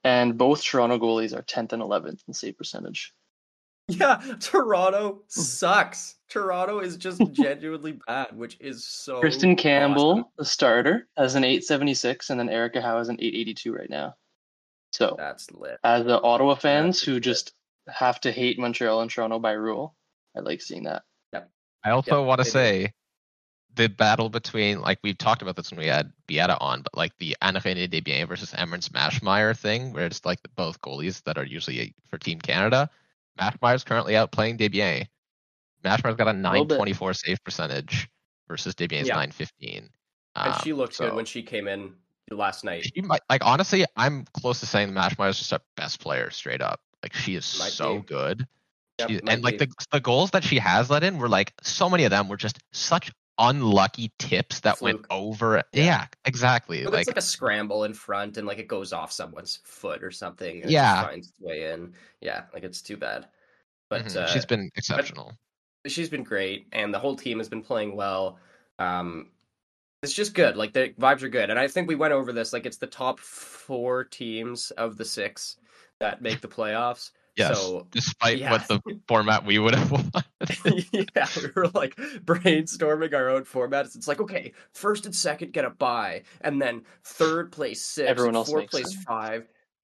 [0.03, 3.13] and both Toronto goalies are 10th and 11th in save percentage.
[3.87, 6.15] Yeah, Toronto sucks.
[6.29, 9.19] Toronto is just genuinely bad, which is so.
[9.19, 10.25] Kristen Campbell, awesome.
[10.37, 14.15] the starter, has an 876, and then Erica Howe has an 882 right now.
[14.91, 15.77] So, That's lit.
[15.83, 17.23] as the Ottawa fans who legit.
[17.23, 17.53] just
[17.87, 19.95] have to hate Montreal and Toronto by rule,
[20.35, 21.03] I like seeing that.
[21.33, 21.49] Yep.
[21.83, 22.51] I also Yep, want to they do.
[22.85, 22.93] say
[23.75, 27.15] the battle between like we've talked about this when we had Bieta on, but like
[27.19, 31.93] the Anne-Renée Desbiens versus Emerance Maschmeyer thing, where it's like both goalies that are usually
[32.09, 32.89] for Team Canada.
[33.39, 35.07] Maschmeyer's currently out playing Desbiens.
[35.83, 36.77] Maschmeyer's got a Little bit.
[36.77, 38.09] 924 save percentage
[38.47, 39.13] versus Desbiens' Yeah.
[39.15, 39.89] 915.
[40.35, 41.93] And Um, she looked good when she came in
[42.35, 42.89] last night.
[42.93, 46.61] she might like honestly, I'm close to saying the Maschmeyer's just our best player straight
[46.61, 46.79] up.
[47.03, 48.05] Like she is Might so be.
[48.07, 48.47] good.
[48.99, 49.65] Yep, She- might and like be.
[49.65, 52.37] the the goals that she has let in were like so many of them were
[52.37, 53.11] just such
[53.41, 55.63] unlucky tips that went over.
[55.71, 55.83] Yeah.
[55.85, 56.83] Yeah, exactly.
[56.83, 60.03] But Like, it's like a scramble in front, and like it goes off someone's foot
[60.03, 60.57] or something.
[60.57, 61.03] And It Yeah.
[61.03, 61.93] finds its way in.
[62.19, 63.27] Yeah, like it's too bad.
[63.89, 65.37] But mhm, uh, she's been exceptional.
[65.87, 68.37] she's been great, and the whole team has been playing well.
[68.77, 69.31] Um,
[70.03, 70.55] it's just good.
[70.55, 72.53] Like the vibes are good, and I think we went over this.
[72.53, 75.57] Like it's the top four teams of the six
[75.99, 77.11] that make the playoffs.
[77.35, 78.51] Yes, So despite yeah.
[78.51, 80.25] what the format we would have wanted.
[81.15, 83.95] yeah, we were like brainstorming our own formats.
[83.95, 88.35] It's like, okay, first and second get a bye, and then third place six, Everyone
[88.35, 88.99] else fourth place it.
[89.07, 89.47] five.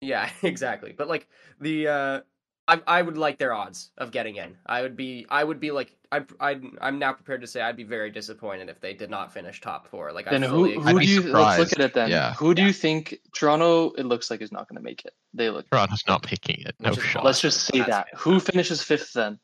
[0.01, 0.93] Yeah, exactly.
[0.97, 1.29] But like
[1.61, 2.21] the, uh,
[2.69, 4.57] I I would like their odds of getting in.
[4.67, 7.77] I would be I would be like I I I'm now prepared to say I'd
[7.77, 10.13] be very disappointed if they did not finish top four.
[10.13, 12.11] Like Then I who, fully I'd who do you, let's look at it then.
[12.11, 12.35] Yeah.
[12.35, 15.13] Who do you think Toronto, it looks like, is not going to make it?
[15.35, 15.69] They look.
[15.71, 16.77] Toronto's not making it.
[16.79, 17.25] No Which is shot.
[17.25, 18.07] Let's just say That's that.
[18.17, 19.39] Who finishes fifth then?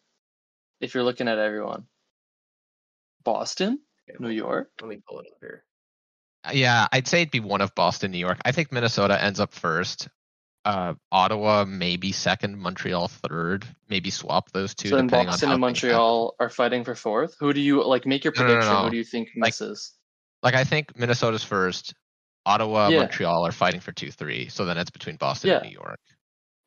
[0.80, 1.86] If you're looking at everyone,
[3.24, 3.80] Boston,
[4.20, 4.70] New York.
[4.80, 5.64] Let me pull it up here.
[6.52, 8.38] Yeah, I'd say it'd be one of Boston, New York.
[8.44, 10.08] I think Minnesota ends up first.
[10.68, 13.66] Uh, Ottawa maybe second, Montreal third.
[13.88, 15.88] Maybe swap those two So then depending Boston on and how happen.
[15.88, 17.36] Montreal are fighting for fourth.
[17.40, 18.04] Who do you like?
[18.04, 18.74] Make your No, no, no, prediction.
[18.74, 18.82] no.
[18.84, 19.94] Who do you think Like- misses?
[20.42, 21.94] Like I think Minnesota's first,
[22.44, 22.98] Ottawa, Yeah.
[23.00, 24.48] Montreal are fighting for two, three.
[24.50, 26.00] So then it's between Boston and New York.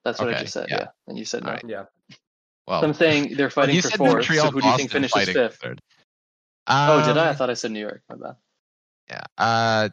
[0.03, 0.65] That's what I just said.
[0.69, 0.77] yeah.
[0.79, 1.49] Yeah, and you said no.
[1.49, 1.65] Alright.
[1.67, 1.85] Yeah.
[2.67, 4.13] Well, I'm saying they're fighting you for said fourth.
[4.13, 5.57] Montreal, so who do you think finishes fifth?
[5.57, 5.79] third.
[6.67, 7.27] oh, did I?
[7.27, 8.01] I Um, thought I said New York.
[8.09, 8.35] My bad.
[9.09, 9.23] Yeah.
[9.37, 9.89] Uh,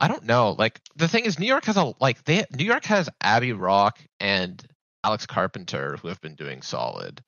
[0.00, 0.52] I don't know.
[0.58, 4.00] Like the thing is, New York has a like they New York has Abby Roque
[4.18, 4.64] and
[5.04, 7.22] Alex Carpenter who have been doing solid.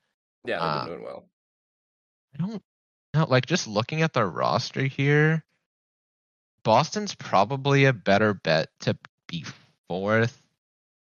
[0.44, 1.28] Yeah, they've Um, been doing well.
[2.34, 2.62] I don't
[3.14, 3.26] know.
[3.28, 5.44] Like just looking at their roster here,
[6.64, 9.44] Boston's probably a better bet to be
[9.88, 10.46] fourth.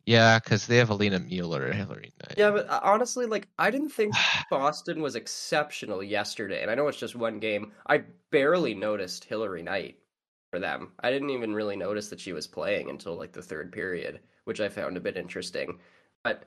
[0.06, 2.38] Yeah, because they have Alina Mueller and Hilary Knight.
[2.38, 6.88] Yeah, but uh, honestly, like I didn't think Boston was exceptional yesterday, and I know
[6.88, 7.74] it's just one game.
[7.88, 8.00] I
[8.32, 9.99] barely noticed Hilary Knight
[10.52, 10.94] for them.
[11.02, 14.62] I didn't even really notice that she was playing until like the third period, which
[14.62, 15.80] I found a bit interesting.
[16.24, 16.46] But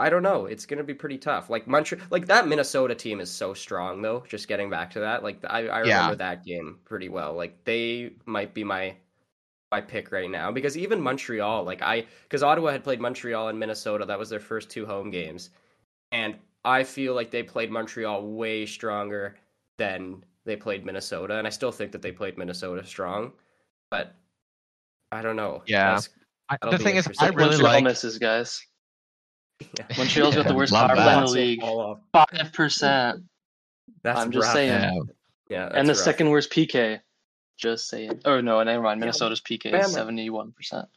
[0.00, 0.46] I don't know.
[0.46, 1.48] It's going to be pretty tough.
[1.50, 4.24] Like Montreal, like that Minnesota team is so strong, though.
[4.28, 6.14] Just getting back to that, like I, I Yeah.
[6.14, 7.34] remember that game pretty well.
[7.34, 8.96] Like they might be my
[9.72, 13.58] my pick right now because even Montreal, like I, because Ottawa had played Montreal and
[13.58, 15.50] Minnesota, that was their first two home games,
[16.12, 19.36] and I feel like they played Montreal way stronger
[19.78, 23.32] than they played Minnesota, and I still think that they played Minnesota strong,
[23.90, 24.14] but
[25.12, 25.62] I don't know.
[25.66, 25.98] Yeah.
[26.50, 27.84] I, the thing is, I really Montreal like.
[27.84, 28.60] misses, guys.
[29.60, 29.86] yeah.
[29.96, 31.62] Montreal's got the worst Love power play in the league.
[32.12, 33.22] Five percent,
[34.02, 34.54] That's what I'm just rough.
[34.54, 34.70] saying.
[34.70, 35.00] Yeah.
[35.50, 36.02] Yeah, and the rough.
[36.02, 37.00] second worst PK.
[37.56, 38.20] Just saying.
[38.24, 38.98] Oh no, never mind.
[38.98, 40.88] Yeah, Minnesota's PK is seventy-one percent.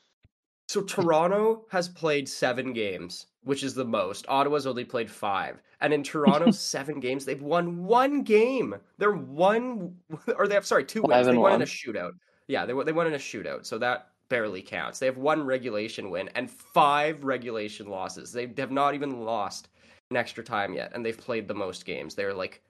[0.68, 4.26] So Toronto has played seven games, which is the most.
[4.28, 8.76] Ottawa's only played five, and in Toronto's seven games, they've won one game.
[8.98, 9.96] They're one,
[10.38, 11.26] or they have sorry two wins.
[11.26, 12.12] They and won in a shootout.
[12.48, 15.00] Yeah, they they won in a shootout, so that barely counts.
[15.00, 18.34] They have one regulation win and five regulation losses.
[18.34, 19.70] They have not even lost
[20.12, 22.14] in extra time yet, and they've played the most games.
[22.14, 22.62] They're like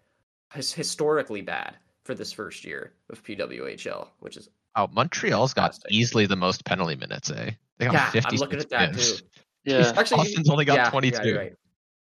[0.54, 6.28] his, historically bad for this first year of PWHL, which is Oh, Montreal's got easily
[6.28, 7.52] the most penalty minutes, eh?
[7.78, 8.10] They got yeah.
[8.10, 9.16] 50 I'm looking at that too.
[9.68, 9.92] Yeah.
[9.98, 11.28] Actually, Boston's only got yeah, yeah, 22.
[11.28, 11.54] you're right.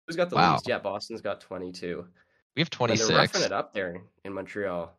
[0.07, 0.53] Who's got the Wow.
[0.55, 0.67] least?
[0.67, 2.07] Yeah, Boston's got 22.
[2.57, 3.11] We have And they're 26.
[3.11, 4.99] roughing it up there in Montreal.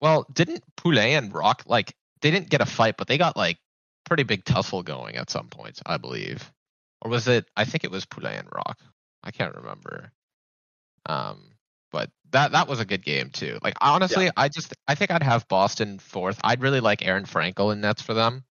[0.00, 3.58] Well, didn't Poulin and Roque like they didn't get a fight, but they got like
[4.04, 6.52] pretty big tussle going at some points, I believe.
[7.00, 8.80] Or was it I think it was Poulin and Roque.
[9.24, 10.12] I can't remember.
[11.06, 11.50] Um
[11.90, 13.58] but that that was a good game too.
[13.60, 16.40] Like honestly, I just I think I'd have Boston fourth.
[16.44, 18.44] I'd really like Aerin Frankel in nets for them.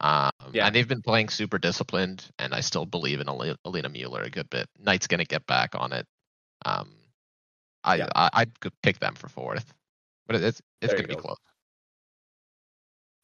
[0.00, 0.66] Um, Yeah.
[0.66, 4.30] and they've been playing super disciplined, and I still believe in Ale- Alina Mueller a
[4.30, 4.68] good bit.
[4.78, 6.06] Knight's gonna get back on it.
[6.64, 6.94] Um,
[7.82, 8.08] I, Yeah.
[8.14, 9.72] I I'd pick them for fourth,
[10.26, 11.38] but it's it's gonna be close.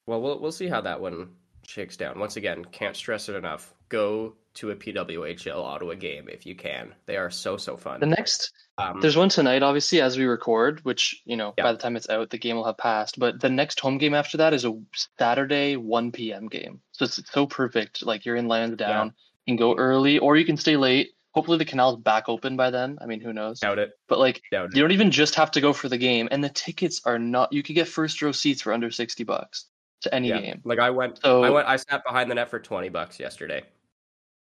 [0.06, 2.18] Well, we'll we'll see how that one shakes down.
[2.18, 3.74] Once again, can't stress it enough.
[3.88, 6.94] Go to a PWHL Ottawa game if you can.
[7.06, 8.00] They are so so fun.
[8.00, 8.52] The next
[8.90, 11.64] um, There's one tonight, obviously, as we record, which, you know, Yeah.
[11.64, 13.18] by the time it's out, the game will have passed.
[13.18, 14.78] But the next home game after that is a
[15.18, 16.48] Saturday 1 p.m.
[16.48, 16.80] game.
[16.92, 18.04] So it's so perfect.
[18.04, 19.12] Like you're in Lansdowne,
[19.46, 21.10] you can go early or you can stay late.
[21.34, 22.98] Hopefully the canal's back open by then.
[23.00, 23.60] I mean, who knows?
[23.60, 23.92] doubt it.
[24.08, 24.76] But like Doubt it.
[24.76, 26.28] you don't even just have to go for the game.
[26.30, 29.64] And the tickets are not you could get first row seats for under sixty bucks
[30.02, 30.40] to any Yeah.
[30.42, 30.60] game.
[30.64, 33.62] Like I went, So- I went, I sat behind the net for 20 bucks yesterday.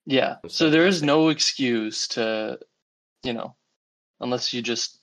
[0.05, 0.37] Yeah.
[0.49, 2.59] So there is no excuse to,
[3.23, 3.57] you know,
[4.21, 5.01] unless you just,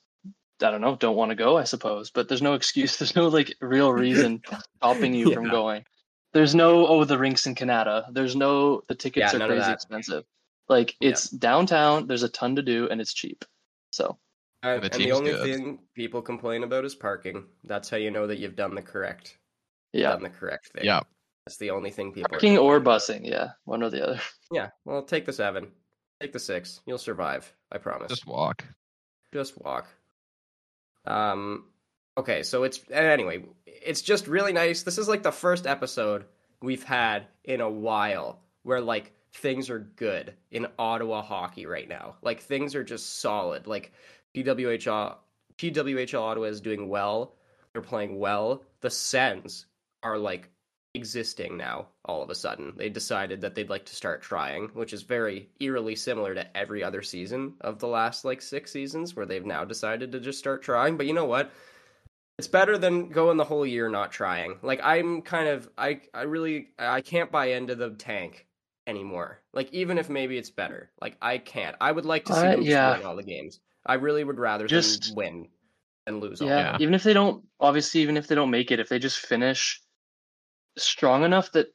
[0.62, 2.12] I don't know, don't want to go, I suppose.
[2.12, 2.98] But there's no excuse.
[3.00, 4.42] There's no like real reason
[4.78, 5.86] stopping you from going.
[6.34, 8.08] There's no, oh, the rinks in Canada.
[8.12, 10.24] There's no, the tickets Yeah, are crazy expensive.
[10.68, 11.10] Like Yeah.
[11.10, 12.08] it's downtown.
[12.08, 13.46] There's a ton to do and it's cheap.
[13.92, 14.18] So
[14.64, 15.44] Uh, the and the only good.
[15.44, 17.46] thing people complain about is parking.
[17.66, 19.38] That's how you know that you've done the correct,
[19.92, 20.86] yeah, done the correct thing.
[20.86, 21.02] Yeah.
[21.46, 22.28] That's the only thing people.
[22.28, 23.30] are parking or complaining busing.
[23.30, 24.22] Yeah, one or the other.
[24.52, 24.70] Yeah.
[24.86, 25.68] Well, take the seven.
[26.22, 26.80] Take the six.
[26.86, 27.54] You'll survive.
[27.72, 28.08] I promise.
[28.10, 28.64] Just walk.
[29.34, 29.88] Just walk.
[31.06, 31.66] Um
[32.18, 34.84] okay, so it's anyway, it's just really nice.
[34.84, 36.26] This is like the first episode
[36.62, 42.16] we've had in a while where like things are good in Ottawa hockey right now.
[42.22, 43.68] Like things are just solid.
[43.68, 43.92] Like
[44.36, 45.16] PWHL
[45.58, 47.36] PWHL Ottawa is doing well.
[47.72, 48.64] They're playing well.
[48.82, 49.66] The Sens
[50.02, 50.50] are like
[51.04, 52.74] existing now all of a sudden.
[52.78, 56.84] They decided that they'd like to start trying, which is very eerily similar to every
[56.84, 60.62] other season of the last like 6 seasons where they've now decided to just start
[60.62, 60.98] trying.
[60.98, 61.52] But you know what?
[62.38, 64.58] It's better than going the whole year not trying.
[64.62, 68.48] Like I'm kind of I I really I can't buy into the tank
[68.88, 69.40] anymore.
[69.54, 70.92] Like even if maybe it's better.
[71.02, 71.76] Like I can't.
[71.82, 72.98] I would like to see Uh, them just yeah.
[72.98, 73.60] win all the games.
[73.86, 75.48] I really would rather Just- them win
[76.06, 76.48] and lose all.
[76.48, 76.78] Yeah, Yeah.
[76.82, 79.82] even if they don't, obviously, even if they don't make it, if they just finish
[80.78, 81.74] strong enough that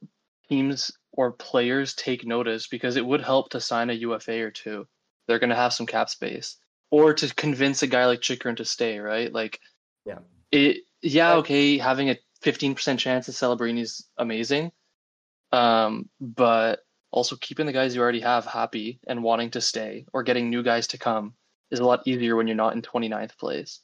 [0.49, 4.87] teams or players take notice, because it would help to sign a UFA or two.
[5.27, 6.57] They're going to have some cap space,
[6.91, 9.33] or to convince a guy like Chychrun to stay, right?
[9.33, 9.61] Like,
[10.05, 10.21] Yeah.
[10.53, 10.79] it.
[11.01, 14.73] Yeah, okay, having a 15% chance that is amazing.
[15.53, 16.81] Um, but
[17.11, 20.63] also keeping the guys you already have happy and wanting to stay or getting new
[20.63, 21.35] guys to come
[21.71, 23.81] is a lot easier when you're not in 29th place.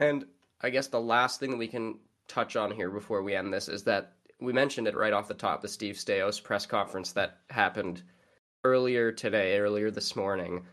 [0.00, 0.24] And
[0.60, 1.98] I guess the last thing we can
[2.28, 5.34] touch on here before we end this is that we mentioned it right off the
[5.34, 8.02] top the Steve Staios press conference that happened
[8.64, 10.64] earlier today, earlier this morning.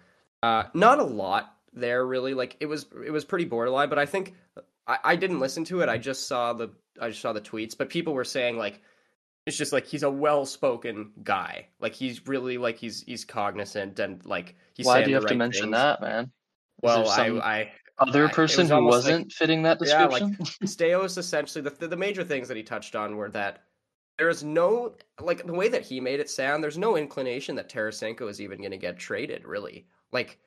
[0.41, 2.33] Uh, not a lot there really.
[2.33, 4.33] Like it was it was pretty borderline, but I think
[4.87, 5.89] I, I didn't listen to it.
[5.89, 8.81] I just saw the I just saw the tweets, but people were saying like
[9.45, 11.67] it's just like he's a well-spoken guy.
[11.79, 15.35] Like he's really like he's he's cognizant and like he's Why do you have to
[15.35, 15.73] mention things.
[15.73, 16.23] that, man?
[16.25, 16.29] Is
[16.81, 20.35] Well, I some I other person who wasn't fitting that yeah, description?
[20.39, 23.63] like Staios essentially the the major things that he touched on were that
[24.17, 26.63] there is no like the way that he made it sound.
[26.63, 29.45] There's no inclination that Tarasenko is even going to get traded.
[29.45, 30.39] Really, like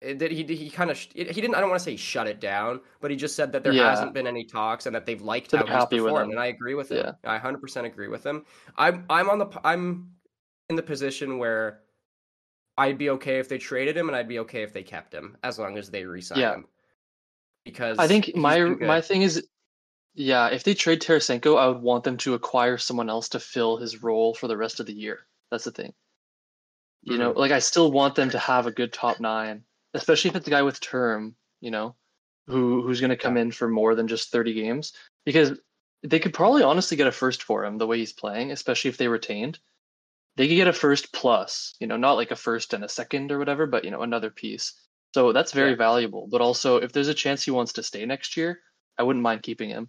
[0.00, 1.54] it- that he he kind of he didn't.
[1.54, 3.72] I don't want to say he shut it down, but he just said that there
[3.72, 3.88] Yeah.
[3.90, 6.90] hasn't been any talks and that they've liked how he's performed, and I agree with
[6.90, 7.14] him.
[7.24, 7.30] Yeah.
[7.30, 8.44] I 100% agree with him.
[8.76, 10.10] I'm I'm on the I'm
[10.68, 11.80] in the position where
[12.76, 15.36] I'd be okay if they traded him, and I'd be okay if they kept him
[15.42, 16.54] as long as they re-sign Yeah.
[16.54, 16.66] him.
[17.64, 19.46] Because I think my my thing is,
[20.14, 23.78] yeah, if they trade Tarasenko, I would want them to acquire someone else to fill
[23.78, 25.26] his role for the rest of the year.
[25.50, 25.94] That's the thing.
[27.02, 30.36] You know, like I still want them to have a good top nine, especially if
[30.36, 31.36] it's a guy with term.
[31.60, 31.96] You know,
[32.46, 34.92] who who's going to come in for more than just thirty games
[35.24, 35.58] because
[36.02, 38.98] they could probably honestly get a first for him the way he's playing, especially if
[38.98, 39.58] they retained.
[40.36, 43.32] They could get a first plus, you know, not like a first and a second
[43.32, 44.74] or whatever, but you know, another piece.
[45.14, 45.76] So that's very Yeah.
[45.76, 46.26] valuable.
[46.28, 48.60] But also, if there's a chance he wants to stay next year,
[48.98, 49.88] I wouldn't mind keeping him.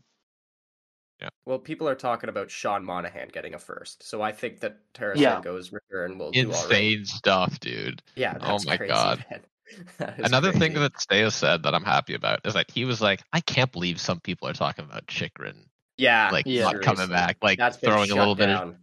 [1.19, 1.29] Yeah.
[1.47, 4.77] Well, people are talking about Sean Monahan getting a first, so I think that
[5.15, 5.41] Yeah.
[5.41, 6.61] Tarasenko's return will do all right.
[6.63, 8.03] Insane stuff, dude.
[8.15, 9.25] Yeah, Oh my crazy, God.
[9.31, 9.41] man.
[9.97, 13.01] That is Another thing that Staios said that I'm happy about is that he was
[13.01, 15.65] like, I can't believe some people are talking about Chychrun
[15.97, 16.65] yeah, like Yeah.
[16.65, 18.77] not coming back, like that's throwing a little down.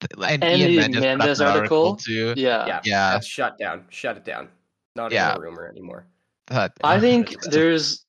[0.00, 1.96] bit of and, And Ian Mendes Mendes an article?
[1.96, 2.32] too.
[2.38, 2.64] Yeah.
[2.66, 3.10] Yeah, Yeah.
[3.12, 3.84] that's shut down.
[3.90, 4.48] Shut it down.
[4.94, 5.30] Not Yeah.
[5.30, 6.06] even a rumor anymore.
[6.48, 8.04] That- I think there's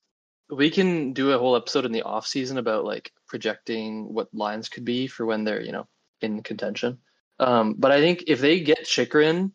[0.50, 4.68] we can do a whole episode in the off season about like projecting what lines
[4.68, 5.88] could be for when they're, you know,
[6.20, 6.98] in contention.
[7.40, 9.52] Um, but I think if they get Chychrun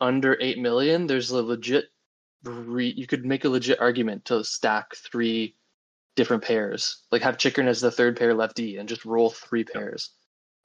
[0.00, 1.90] under eight million, there's a legit
[2.44, 5.54] re- you could make a legit argument to stack three
[6.16, 7.04] different pairs.
[7.12, 10.10] Like have Chychrun as the third pair lefty and just roll three pairs.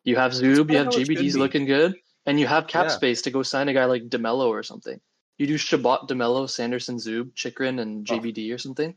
[0.06, 1.96] You have Zub, you have how JBD's looking good,
[2.26, 2.92] and you have cap Yeah.
[2.96, 5.02] space to go sign a guy like DeMelo or something.
[5.38, 8.14] You do Chabot, DeMelo, Sanderson, Zub, Chychrun, and Oh.
[8.14, 8.96] JBD or something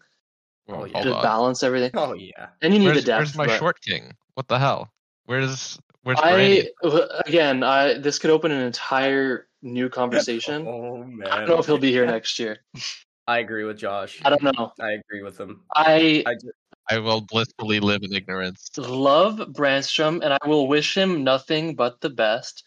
[0.69, 0.93] Oh, yeah.
[0.93, 1.91] Hold to balance everything.
[1.95, 2.49] Oh yeah.
[2.61, 3.19] And you need Where's, the depth.
[3.21, 4.15] where's my but short king?
[4.35, 4.93] What the hell?
[5.25, 6.71] Where's where's Brady?
[6.85, 10.67] I again, I this could open an entire new conversation.
[10.69, 11.29] Oh man.
[11.29, 12.59] I don't know if he'll be here next year.
[13.27, 14.21] I agree with Josh.
[14.25, 14.73] I don't know.
[14.81, 15.63] I agree with him.
[15.75, 16.47] I I just,
[16.91, 18.71] I will blissfully live in ignorance.
[18.77, 22.65] love Brännström and I will wish him nothing but the best.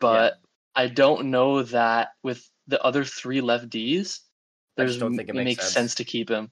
[0.00, 0.40] But
[0.74, 5.28] I don't know that with the other three left Ds, I there's just don't think
[5.28, 5.72] it makes sense.
[5.74, 6.50] sense to keep him.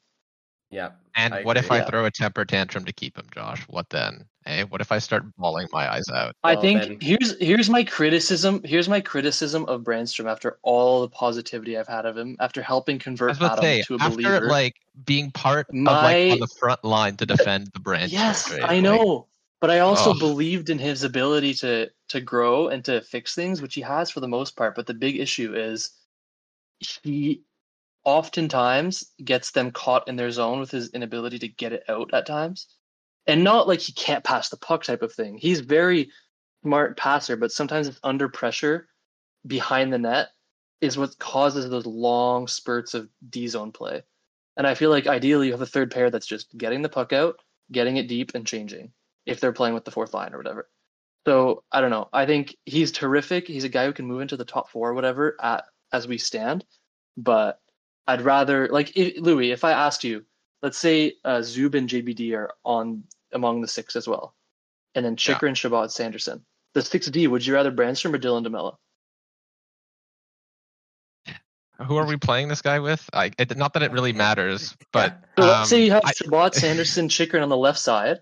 [0.70, 0.90] yeah.
[1.16, 1.70] And I what if.
[1.70, 1.84] I Yeah.
[1.84, 3.62] throw a temper tantrum to keep him, Josh?
[3.68, 4.24] What then?
[4.44, 6.34] Hey, what if I start bawling my eyes out?
[6.42, 8.60] I Well, think then- here's here's my criticism.
[8.64, 12.98] Here's my criticism of Brännström after all the positivity I've had of him, after helping
[12.98, 14.48] convert was about to Adam say, to a after believer.
[14.48, 18.10] like being part of like on the front line to defend the brand.
[18.10, 19.28] Yes, trade, I like, know.
[19.60, 20.18] But I also Ugh.
[20.18, 24.18] believed in his ability to to grow and to fix things, which he has for
[24.20, 24.74] the most part.
[24.74, 25.90] But the big issue is
[27.02, 27.42] he
[28.04, 32.26] oftentimes gets them caught in their zone with his inability to get it out at
[32.26, 32.66] times.
[33.26, 35.38] And not like he can't pass the puck type of thing.
[35.38, 36.10] He's very
[36.62, 38.88] smart passer, but sometimes it's under pressure
[39.46, 40.28] behind the net
[40.80, 44.02] is what causes those long spurts of D zone play.
[44.56, 47.12] And I feel like ideally you have a third pair that's just getting the puck
[47.12, 47.36] out,
[47.72, 48.92] getting it deep, and changing
[49.26, 50.68] if they're playing with the fourth line or whatever.
[51.26, 52.08] So I don't know.
[52.12, 53.48] I think he's terrific.
[53.48, 56.18] He's a guy who can move into the top four or whatever at as we
[56.18, 56.64] stand.
[57.16, 57.60] But
[58.06, 60.24] I'd rather like if, Louis, if I asked you,
[60.62, 64.34] let's say uh, Zub and JBD are on among the six as well,
[64.94, 65.34] and then Yeah.
[65.34, 66.44] Chychrun, Chabot, Sanderson.
[66.74, 68.76] The six D, would you rather Brännström or Dylan DeMelo?
[71.86, 73.08] Who are we playing this guy with?
[73.12, 76.12] I it, not that it really matters, but So um, let's say you have I-
[76.12, 78.20] Chabot, Sanderson, Chychrun on the left side,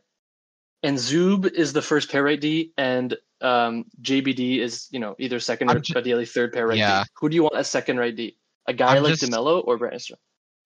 [0.82, 5.38] and Zub is the first pair right D, and um, JBD is you know either
[5.38, 7.04] 2nd I'm or ju- ideally third pair right Yeah.
[7.04, 7.08] D.
[7.20, 8.36] Who do you want as second right D?
[8.66, 10.16] A guy I'm like just- DeMelo or Brännström?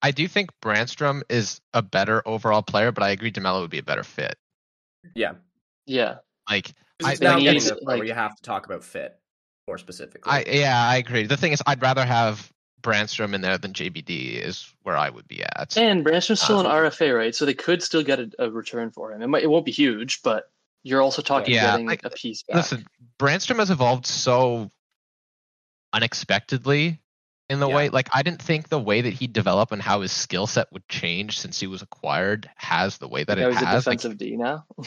[0.03, 3.79] I do think Brännström is a better overall player, but I agree DeMelo would be
[3.79, 4.35] a better fit.
[5.15, 5.33] Yeah.
[5.87, 6.17] Yeah,
[6.49, 6.71] Like
[7.03, 9.17] I- now I getting to the like- where you have to talk about fit
[9.67, 10.31] more specifically.
[10.31, 11.25] I yeah, I agree.
[11.25, 12.51] The thing is, I'd rather have
[12.81, 15.75] Brännström in there than JBD is where I would be at.
[15.77, 17.33] And Brännström's still an Uh, RFA, right?
[17.33, 19.21] So they could still get a, a return for him.
[19.21, 20.45] It might, it won't be huge, but
[20.83, 22.55] you're also talking Yeah, getting like, a piece back.
[22.57, 22.85] Listen,
[23.19, 24.71] Brännström has evolved so
[25.93, 27.01] unexpectedly
[27.49, 27.75] in the Yeah.
[27.75, 30.71] way like I didn't think the way that he'd develop and how his skill set
[30.71, 33.87] would change since he was acquired has the way that now it he's a has.
[33.87, 34.65] Like, defensive D now.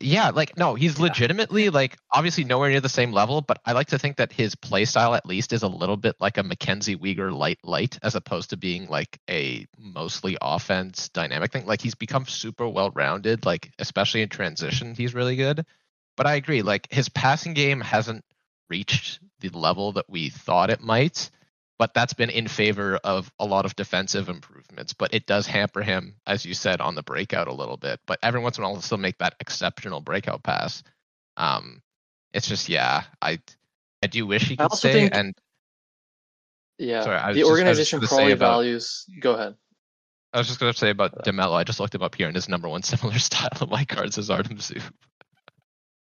[0.00, 1.04] yeah, like no, he's Yeah.
[1.04, 4.54] legitimately like obviously nowhere near the same level, but I like to think that his
[4.54, 8.14] play style at least is a little bit like a Mackenzie Weegar light light as
[8.14, 11.66] opposed to being like a mostly offense dynamic thing.
[11.66, 15.64] Like he's become super well rounded, like especially in transition, he's really good.
[16.16, 18.24] But I agree, like his passing game hasn't
[18.68, 21.30] reached the level that we thought it might.
[21.80, 24.92] But that's been in favor of a lot of defensive improvements.
[24.92, 28.00] But it does hamper him, as you said, on the breakout a little bit.
[28.06, 30.82] But every once in a while, he'll still make that exceptional breakout pass.
[31.38, 31.80] Um,
[32.34, 33.38] it's just yeah, I
[34.02, 34.92] I do wish he could stay.
[34.92, 35.34] think- And
[36.76, 37.02] Yeah.
[37.02, 39.06] Sorry, I the just- I was just organization gonna say probably about- values.
[39.18, 39.56] Go ahead.
[40.34, 41.54] I was just gonna say about DeMelo.
[41.54, 44.18] I just looked him up here, and his number one similar style of my cards
[44.18, 44.82] is Artem Zub.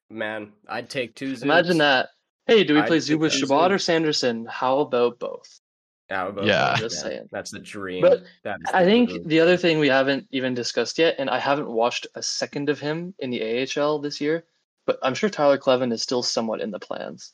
[0.10, 1.34] Man, I'd take two.
[1.34, 1.44] Zubs.
[1.44, 2.10] Imagine that.
[2.48, 3.76] Hey, do we I'd play take Zub with Chabot Zubs.
[3.76, 4.46] or Sanderson?
[4.48, 5.60] How about both?
[6.10, 6.70] How about Yeah.
[6.72, 7.12] that, Just man?
[7.12, 7.30] saying.
[7.32, 8.02] That's the dream.
[8.02, 9.28] But That is I the think dream.
[9.28, 12.80] the other thing we haven't even discussed yet, and I haven't watched a second of
[12.80, 14.46] him in the AHL this year,
[14.86, 17.34] but I'm sure Tyler Kleven is still somewhat in the plans.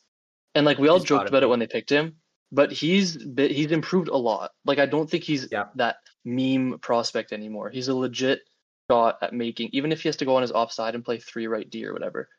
[0.56, 2.16] And like we all He's joked about it when they picked him,
[2.52, 4.52] but he's he's improved a lot.
[4.66, 5.66] Like I don't think he's Yeah.
[5.76, 7.70] that meme prospect anymore.
[7.70, 8.42] He's a legit
[8.90, 11.48] shot at making, even if he has to go on his offside and play three
[11.48, 12.30] right D or whatever.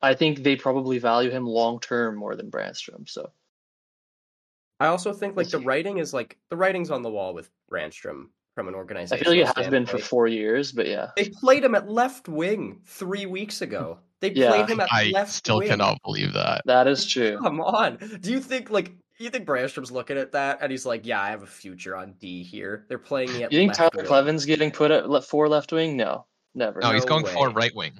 [0.00, 3.08] I think they probably value him long term more than Brännström.
[3.08, 3.32] So
[4.80, 8.26] I also think like the writing is like the writing's on the wall with Brännström
[8.54, 9.20] from an organization.
[9.26, 11.10] I feel like it has been for four years, but yeah.
[11.16, 13.98] They played him at left wing three weeks ago.
[14.20, 14.50] They Yeah.
[14.50, 15.68] played him at I left I still wing.
[15.68, 16.62] cannot believe that.
[16.66, 17.38] That is true.
[17.42, 17.96] Come on.
[18.20, 21.30] Do you think like you think Brännström's looking at that and he's like, yeah, I
[21.30, 22.84] have a future on D here.
[22.88, 25.48] They're playing me at You think left Tyler wing." Kleven's getting put at le- for
[25.48, 25.96] left wing?
[25.96, 26.80] No, never.
[26.80, 27.54] No, he's No going for way.
[27.54, 27.92] right wing.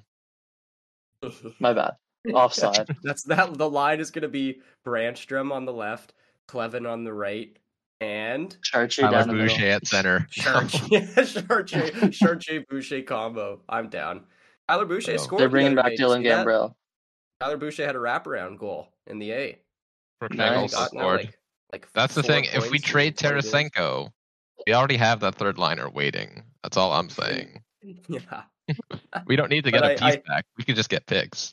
[1.59, 1.93] My bad.
[2.33, 2.89] Offside.
[3.03, 3.57] That's that.
[3.59, 6.13] The line is going to be Brännström on the left,
[6.49, 7.57] Kleven on the right,
[8.01, 9.57] and Chartier Tyler down the middle.
[9.57, 10.27] Boucher at center.
[10.31, 13.61] Chartier, Chartier Boucher combo.
[13.69, 14.25] I'm down.
[14.69, 15.17] Tyler Boucher Oh.
[15.19, 15.41] scored.
[15.41, 16.03] They're bringing other back day.
[16.03, 16.23] Dylan?
[16.25, 16.75] Gambrell.
[17.41, 19.59] Tyler Boucher had a wraparound goal in the A.
[20.21, 20.51] Brooke Nice.
[20.51, 21.21] Nagel He got now, scored.
[21.21, 21.39] like-
[21.71, 22.45] like That's the thing.
[22.53, 24.11] If we trade Tarasenko,
[24.67, 26.43] we already have that third liner waiting.
[26.63, 27.63] That's all I'm saying.
[28.09, 28.43] yeah.
[29.27, 30.47] We don't need to But get a I- piece I- back.
[30.57, 31.53] We could just get picks.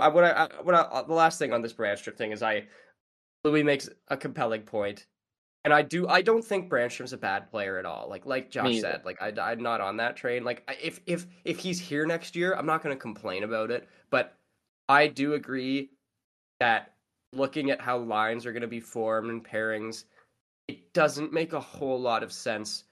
[0.00, 2.64] I, what I, I what I, the last thing on this Brännström thing is I
[3.44, 5.06] Louis makes a compelling point,
[5.64, 8.08] and I do I don't think Brännström's a bad player at all.
[8.08, 10.44] Like like Josh Me said, like I I'm not on that train.
[10.44, 13.88] Like if if if he's here next year, I'm not going to complain about it.
[14.10, 14.36] But
[14.88, 15.90] I do agree
[16.60, 16.94] that
[17.32, 20.04] looking at how lines are going to be formed and pairings,
[20.66, 22.84] it doesn't make a whole lot of sense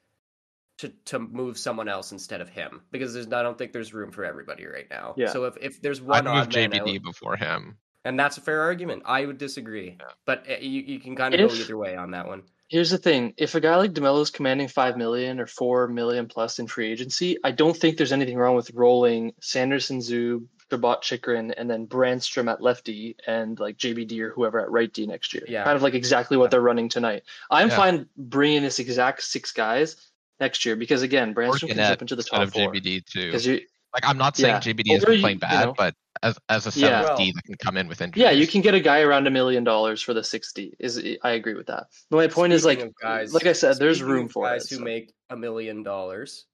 [0.79, 4.11] to to move someone else instead of him because there's I don't think there's room
[4.11, 5.15] for everybody right now.
[5.17, 5.29] Yeah.
[5.29, 7.79] So if if there's one, I'd one move odd man JBD before him.
[8.07, 9.03] And that's a fair argument.
[9.05, 10.07] I would disagree, Yeah.
[10.25, 12.43] but uh, you you can kind of go either way on that one.
[12.69, 16.27] Here's the thing: if a guy like DeMelo is commanding five million or four million
[16.27, 21.01] plus in free agency, I don't think there's anything wrong with rolling Sanderson, Zub, Chabot
[21.03, 25.33] Chychrun, and then Brännström at lefty and like JBD or whoever at right D next
[25.33, 25.45] year.
[25.49, 25.63] Yeah.
[25.65, 27.23] Kind of like exactly what they're running tonight.
[27.51, 27.77] I'm Yeah.
[27.77, 29.95] fine bringing this exact six guys
[30.41, 32.73] next year because again, Or Brännström can jump into the instead top of four.
[32.73, 33.27] JBD too.
[33.27, 33.61] Because you,
[33.95, 34.61] Like I'm not saying Yeah.
[34.61, 35.75] JBD is Or been you- playing bad, know.
[35.79, 37.03] but as as a Yeah.
[37.03, 38.23] seventh D that can come in with injuries.
[38.23, 40.75] yeah, you can get a guy around a million dollars for the sixty.
[40.79, 41.87] Is I agree with that.
[42.11, 44.71] But my point is like, guys, like I said, there's room for guys it.
[44.71, 44.85] who so.
[44.85, 46.47] make a million dollars.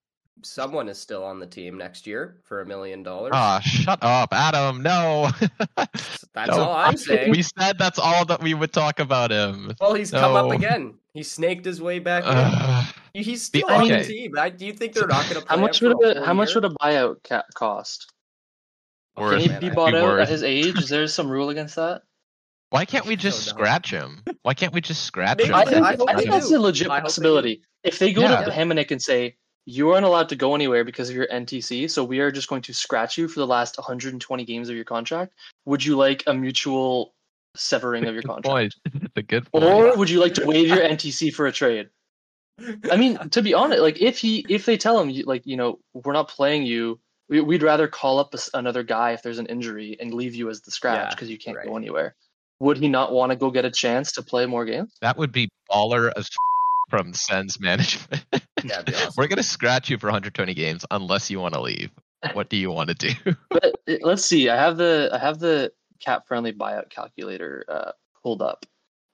[0.45, 3.33] Someone is still on the team next year for a million dollars.
[3.35, 4.83] Ah, shut up, Adam.
[4.83, 5.31] No.
[6.35, 7.31] That's No, all I'm saying.
[7.31, 9.73] We said that's all that we would talk about him.
[9.79, 10.95] Well, he's come up again.
[11.13, 12.31] He snaked his way back in.
[12.35, 12.95] Ugh.
[13.13, 14.33] He's The- still on the team.
[14.39, 16.15] I, do you think they're not going to play How much him would for a,
[16.15, 18.11] whole how much would a buyout ca- cost?
[19.17, 20.79] Worth- Can he be bought out at his age?
[20.79, 22.03] Is there some rule against that?
[22.71, 24.23] Why can't we just don't scratch him?
[24.43, 25.55] Why can't we just scratch him?
[25.55, 27.63] I I- think, I I, think that's a legit I hope they possibility.
[27.85, 28.45] If they go Yeah.
[28.45, 29.37] to Hamonic and say,
[29.67, 32.63] you aren't allowed to go anywhere because of your NTC, so we are just going
[32.63, 35.35] to scratch you for the last 120 games of your contract,
[35.67, 37.15] would you like a mutual
[37.55, 38.47] severing of your contract?
[38.47, 38.75] point.
[38.95, 39.65] It's a good point.
[39.65, 41.91] Or would you like to waive your NTC for a trade?
[42.91, 45.79] I mean, to be honest, like if he if they tell him like you know
[45.95, 49.39] we're not playing you, we, we'd rather call up a s another guy if there's
[49.39, 51.66] an injury and leave you as the scratch Yeah, because you can't right.
[51.66, 52.14] go anywhere.
[52.61, 54.93] Would he not want to go get a chance to play more games?
[55.01, 56.29] that would be baller as
[56.91, 58.25] from Sens management.
[58.64, 59.14] Yeah, it'd be awesome.
[59.16, 61.91] We're gonna scratch you for 120 games unless you want to leave.
[62.33, 63.12] What do you want to do?
[63.51, 64.49] But uh, let's see.
[64.49, 67.91] I have the I have the cap friendly buyout calculator uh,
[68.23, 68.64] pulled up,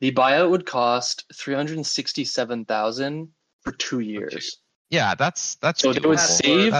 [0.02, 3.28] The buyout would cost three hundred sixty-seven thousand
[3.62, 4.58] for two years.
[4.90, 6.72] Yeah, that's that's So they would doable.
[6.72, 6.74] save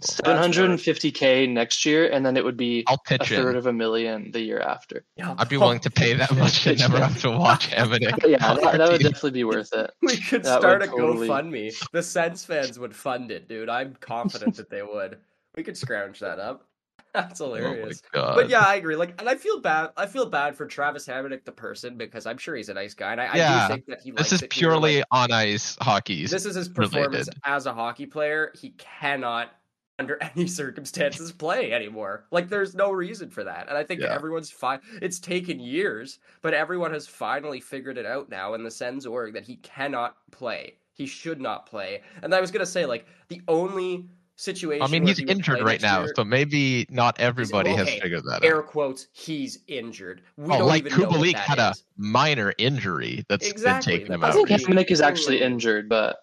[0.00, 3.50] Seven hundred and fifty k next year, and then it would be I'll a third
[3.52, 3.56] in.
[3.56, 5.04] of a million the year after.
[5.16, 8.26] Yeah, I'd be willing to pay that much to never have to watch Hamonic.
[8.28, 9.92] Yeah, that, that would definitely be worth it.
[10.02, 11.90] We could That start a totally- GoFundMe.
[11.92, 13.68] The Sens fans would fund it, dude.
[13.68, 15.18] I'm confident that they would.
[15.56, 16.66] We could scrounge that up.
[17.14, 18.02] That's Oh my hilarious.
[18.12, 18.34] god.
[18.34, 18.96] but yeah, I agree.
[18.96, 19.90] Like, and I feel bad.
[19.96, 23.12] I feel bad for Travis Hamonic, the person, because I'm sure he's a nice guy,
[23.12, 23.64] and I, Yeah.
[23.64, 24.10] I do think that he.
[24.12, 26.26] this likes is it here, like, purely on ice hockey.
[26.26, 27.34] this is his performance related.
[27.44, 28.52] as a hockey player.
[28.58, 29.50] He cannot,
[29.98, 32.24] under any circumstances, play anymore.
[32.30, 33.68] Like, there's no reason for that.
[33.68, 34.14] And I think Yeah.
[34.14, 34.80] everyone's fine.
[35.02, 39.34] It's taken years, but everyone has finally figured it out now in the Sens org
[39.34, 40.78] that he cannot play.
[40.94, 42.02] He should not play.
[42.22, 44.82] And I was gonna say, like, the only situation.
[44.82, 48.24] I mean, he's he injured right now, year- so maybe not everybody well, has figured
[48.24, 48.56] that air out.
[48.58, 50.22] Air quotes, he's injured.
[50.36, 54.14] We Oh, don't like even Kubalik that had a minor injury that's Exactly, been taking
[54.14, 54.30] him that out.
[54.30, 54.84] I think doesn't recently.
[54.84, 56.18] Hamonic is actually injured, but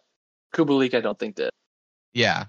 [0.54, 1.50] Kubalik I don't think did.
[2.14, 2.46] Yeah,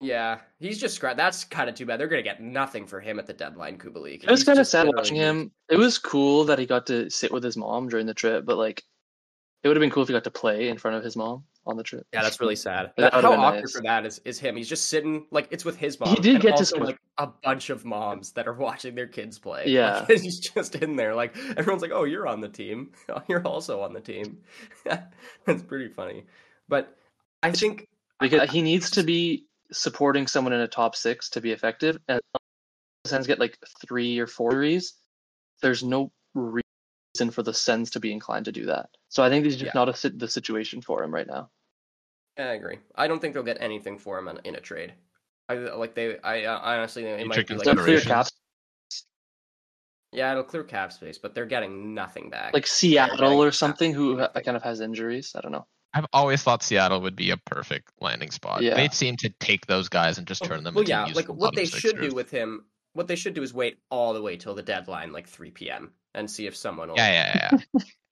[0.00, 1.16] Yeah, he's just scratched.
[1.18, 2.00] That's kind of too bad.
[2.00, 4.24] They're gonna get nothing for him at the deadline, Kubalik.
[4.24, 5.26] It was kind of sad watching used.
[5.26, 5.52] him.
[5.68, 8.56] It was cool that he got to sit with his mom during the trip, but
[8.58, 8.82] like,
[9.62, 11.44] it would have been cool if he got to play in front of his mom
[11.66, 12.06] on the trip.
[12.12, 12.92] Yeah, that's really sad.
[12.96, 13.72] That How awkward nice.
[13.72, 14.56] for that is, is him.
[14.56, 16.14] He's just sitting like it's with his mom.
[16.14, 19.38] He did get to also, like a bunch of moms that are watching their kids
[19.38, 19.64] play.
[19.74, 20.04] Yeah.
[20.08, 21.14] Like, he's just in there.
[21.14, 22.92] Like everyone's like, "Oh, you're on the team.
[23.28, 24.38] You're also on the team."
[24.84, 26.24] that's pretty funny.
[26.68, 26.96] But
[27.42, 27.88] I think
[28.20, 31.98] because he needs to be supporting someone in a top six to be effective.
[32.08, 34.94] And the Sens get like three or four threes.
[35.62, 36.12] There's no
[37.14, 38.90] reason for the Sens to be inclined to do that.
[39.08, 39.80] So I think this is just Yeah.
[39.80, 41.50] not a, the situation for him right now.
[42.36, 42.78] I agree.
[42.96, 44.94] I don't think they'll get anything for him in, in a trade.
[45.48, 46.18] I like they.
[46.20, 48.26] I uh, honestly, it Future might be like clear cap
[50.14, 52.54] yeah, it'll clear cap space, but they're getting nothing back.
[52.54, 55.32] like Seattle or something, who ha- kind of has injuries.
[55.36, 55.66] I don't know.
[55.92, 58.62] I've always thought Seattle would be a perfect landing spot.
[58.62, 58.74] Yeah.
[58.74, 61.54] They seem to take those guys and just turn them well, into yeah, like what
[61.54, 62.10] they should sixers.
[62.10, 62.64] do with him.
[62.94, 65.92] What they should do is wait all the way till the deadline, like 3 p.m.,
[66.14, 66.96] and see if someone will.
[66.96, 67.58] Yeah, yeah,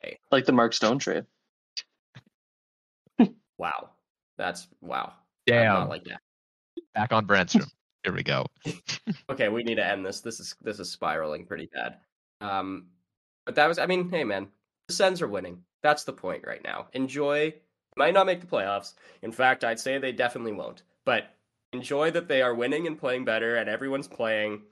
[0.03, 0.11] yeah.
[0.33, 1.25] Like the Mark Stone trade.
[3.59, 3.91] Wow,
[4.37, 5.13] that's wow.
[5.49, 5.75] I'm Damn.
[5.75, 6.21] not like that.
[6.95, 7.71] Back on Brännström.
[8.03, 8.47] Here we go.
[9.31, 10.21] Okay, we need to end this.
[10.21, 11.99] This is this is spiraling pretty bad.
[12.41, 12.87] Um,
[13.47, 13.79] but that was.
[13.79, 14.49] I mean, hey man,
[14.89, 15.63] the Sens are winning.
[15.83, 16.89] That's the point right now.
[16.93, 17.55] Enjoy.
[17.97, 18.95] Might not make the playoffs.
[19.23, 20.83] In fact, I'd say they definitely won't.
[21.05, 21.25] But
[21.73, 24.63] enjoy that they are winning and playing better, and everyone's playing,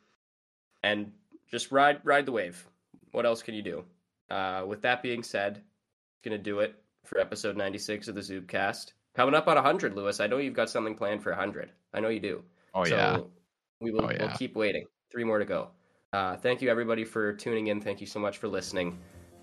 [0.82, 1.12] and
[1.50, 2.66] just ride ride the wave.
[3.12, 3.84] What else can you do?
[4.30, 8.20] Uh, with that being said, it's gonna do it for episode ninety six of the
[8.20, 8.92] Zubcast.
[9.14, 10.20] Coming up on hundred, Louis.
[10.20, 11.72] I know you've got something planned for hundred.
[11.92, 12.42] I know you do.
[12.74, 13.18] Oh so yeah.
[13.80, 14.86] we will Oh, we'll keep waiting.
[15.10, 15.68] Three more to go.
[16.12, 17.80] Uh, thank you everybody for tuning in.
[17.80, 18.98] Thank you so much for listening.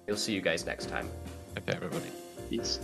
[0.08, 1.10] We'll see you guys next time.
[1.58, 2.12] Okay, everybody.
[2.50, 2.80] Peace.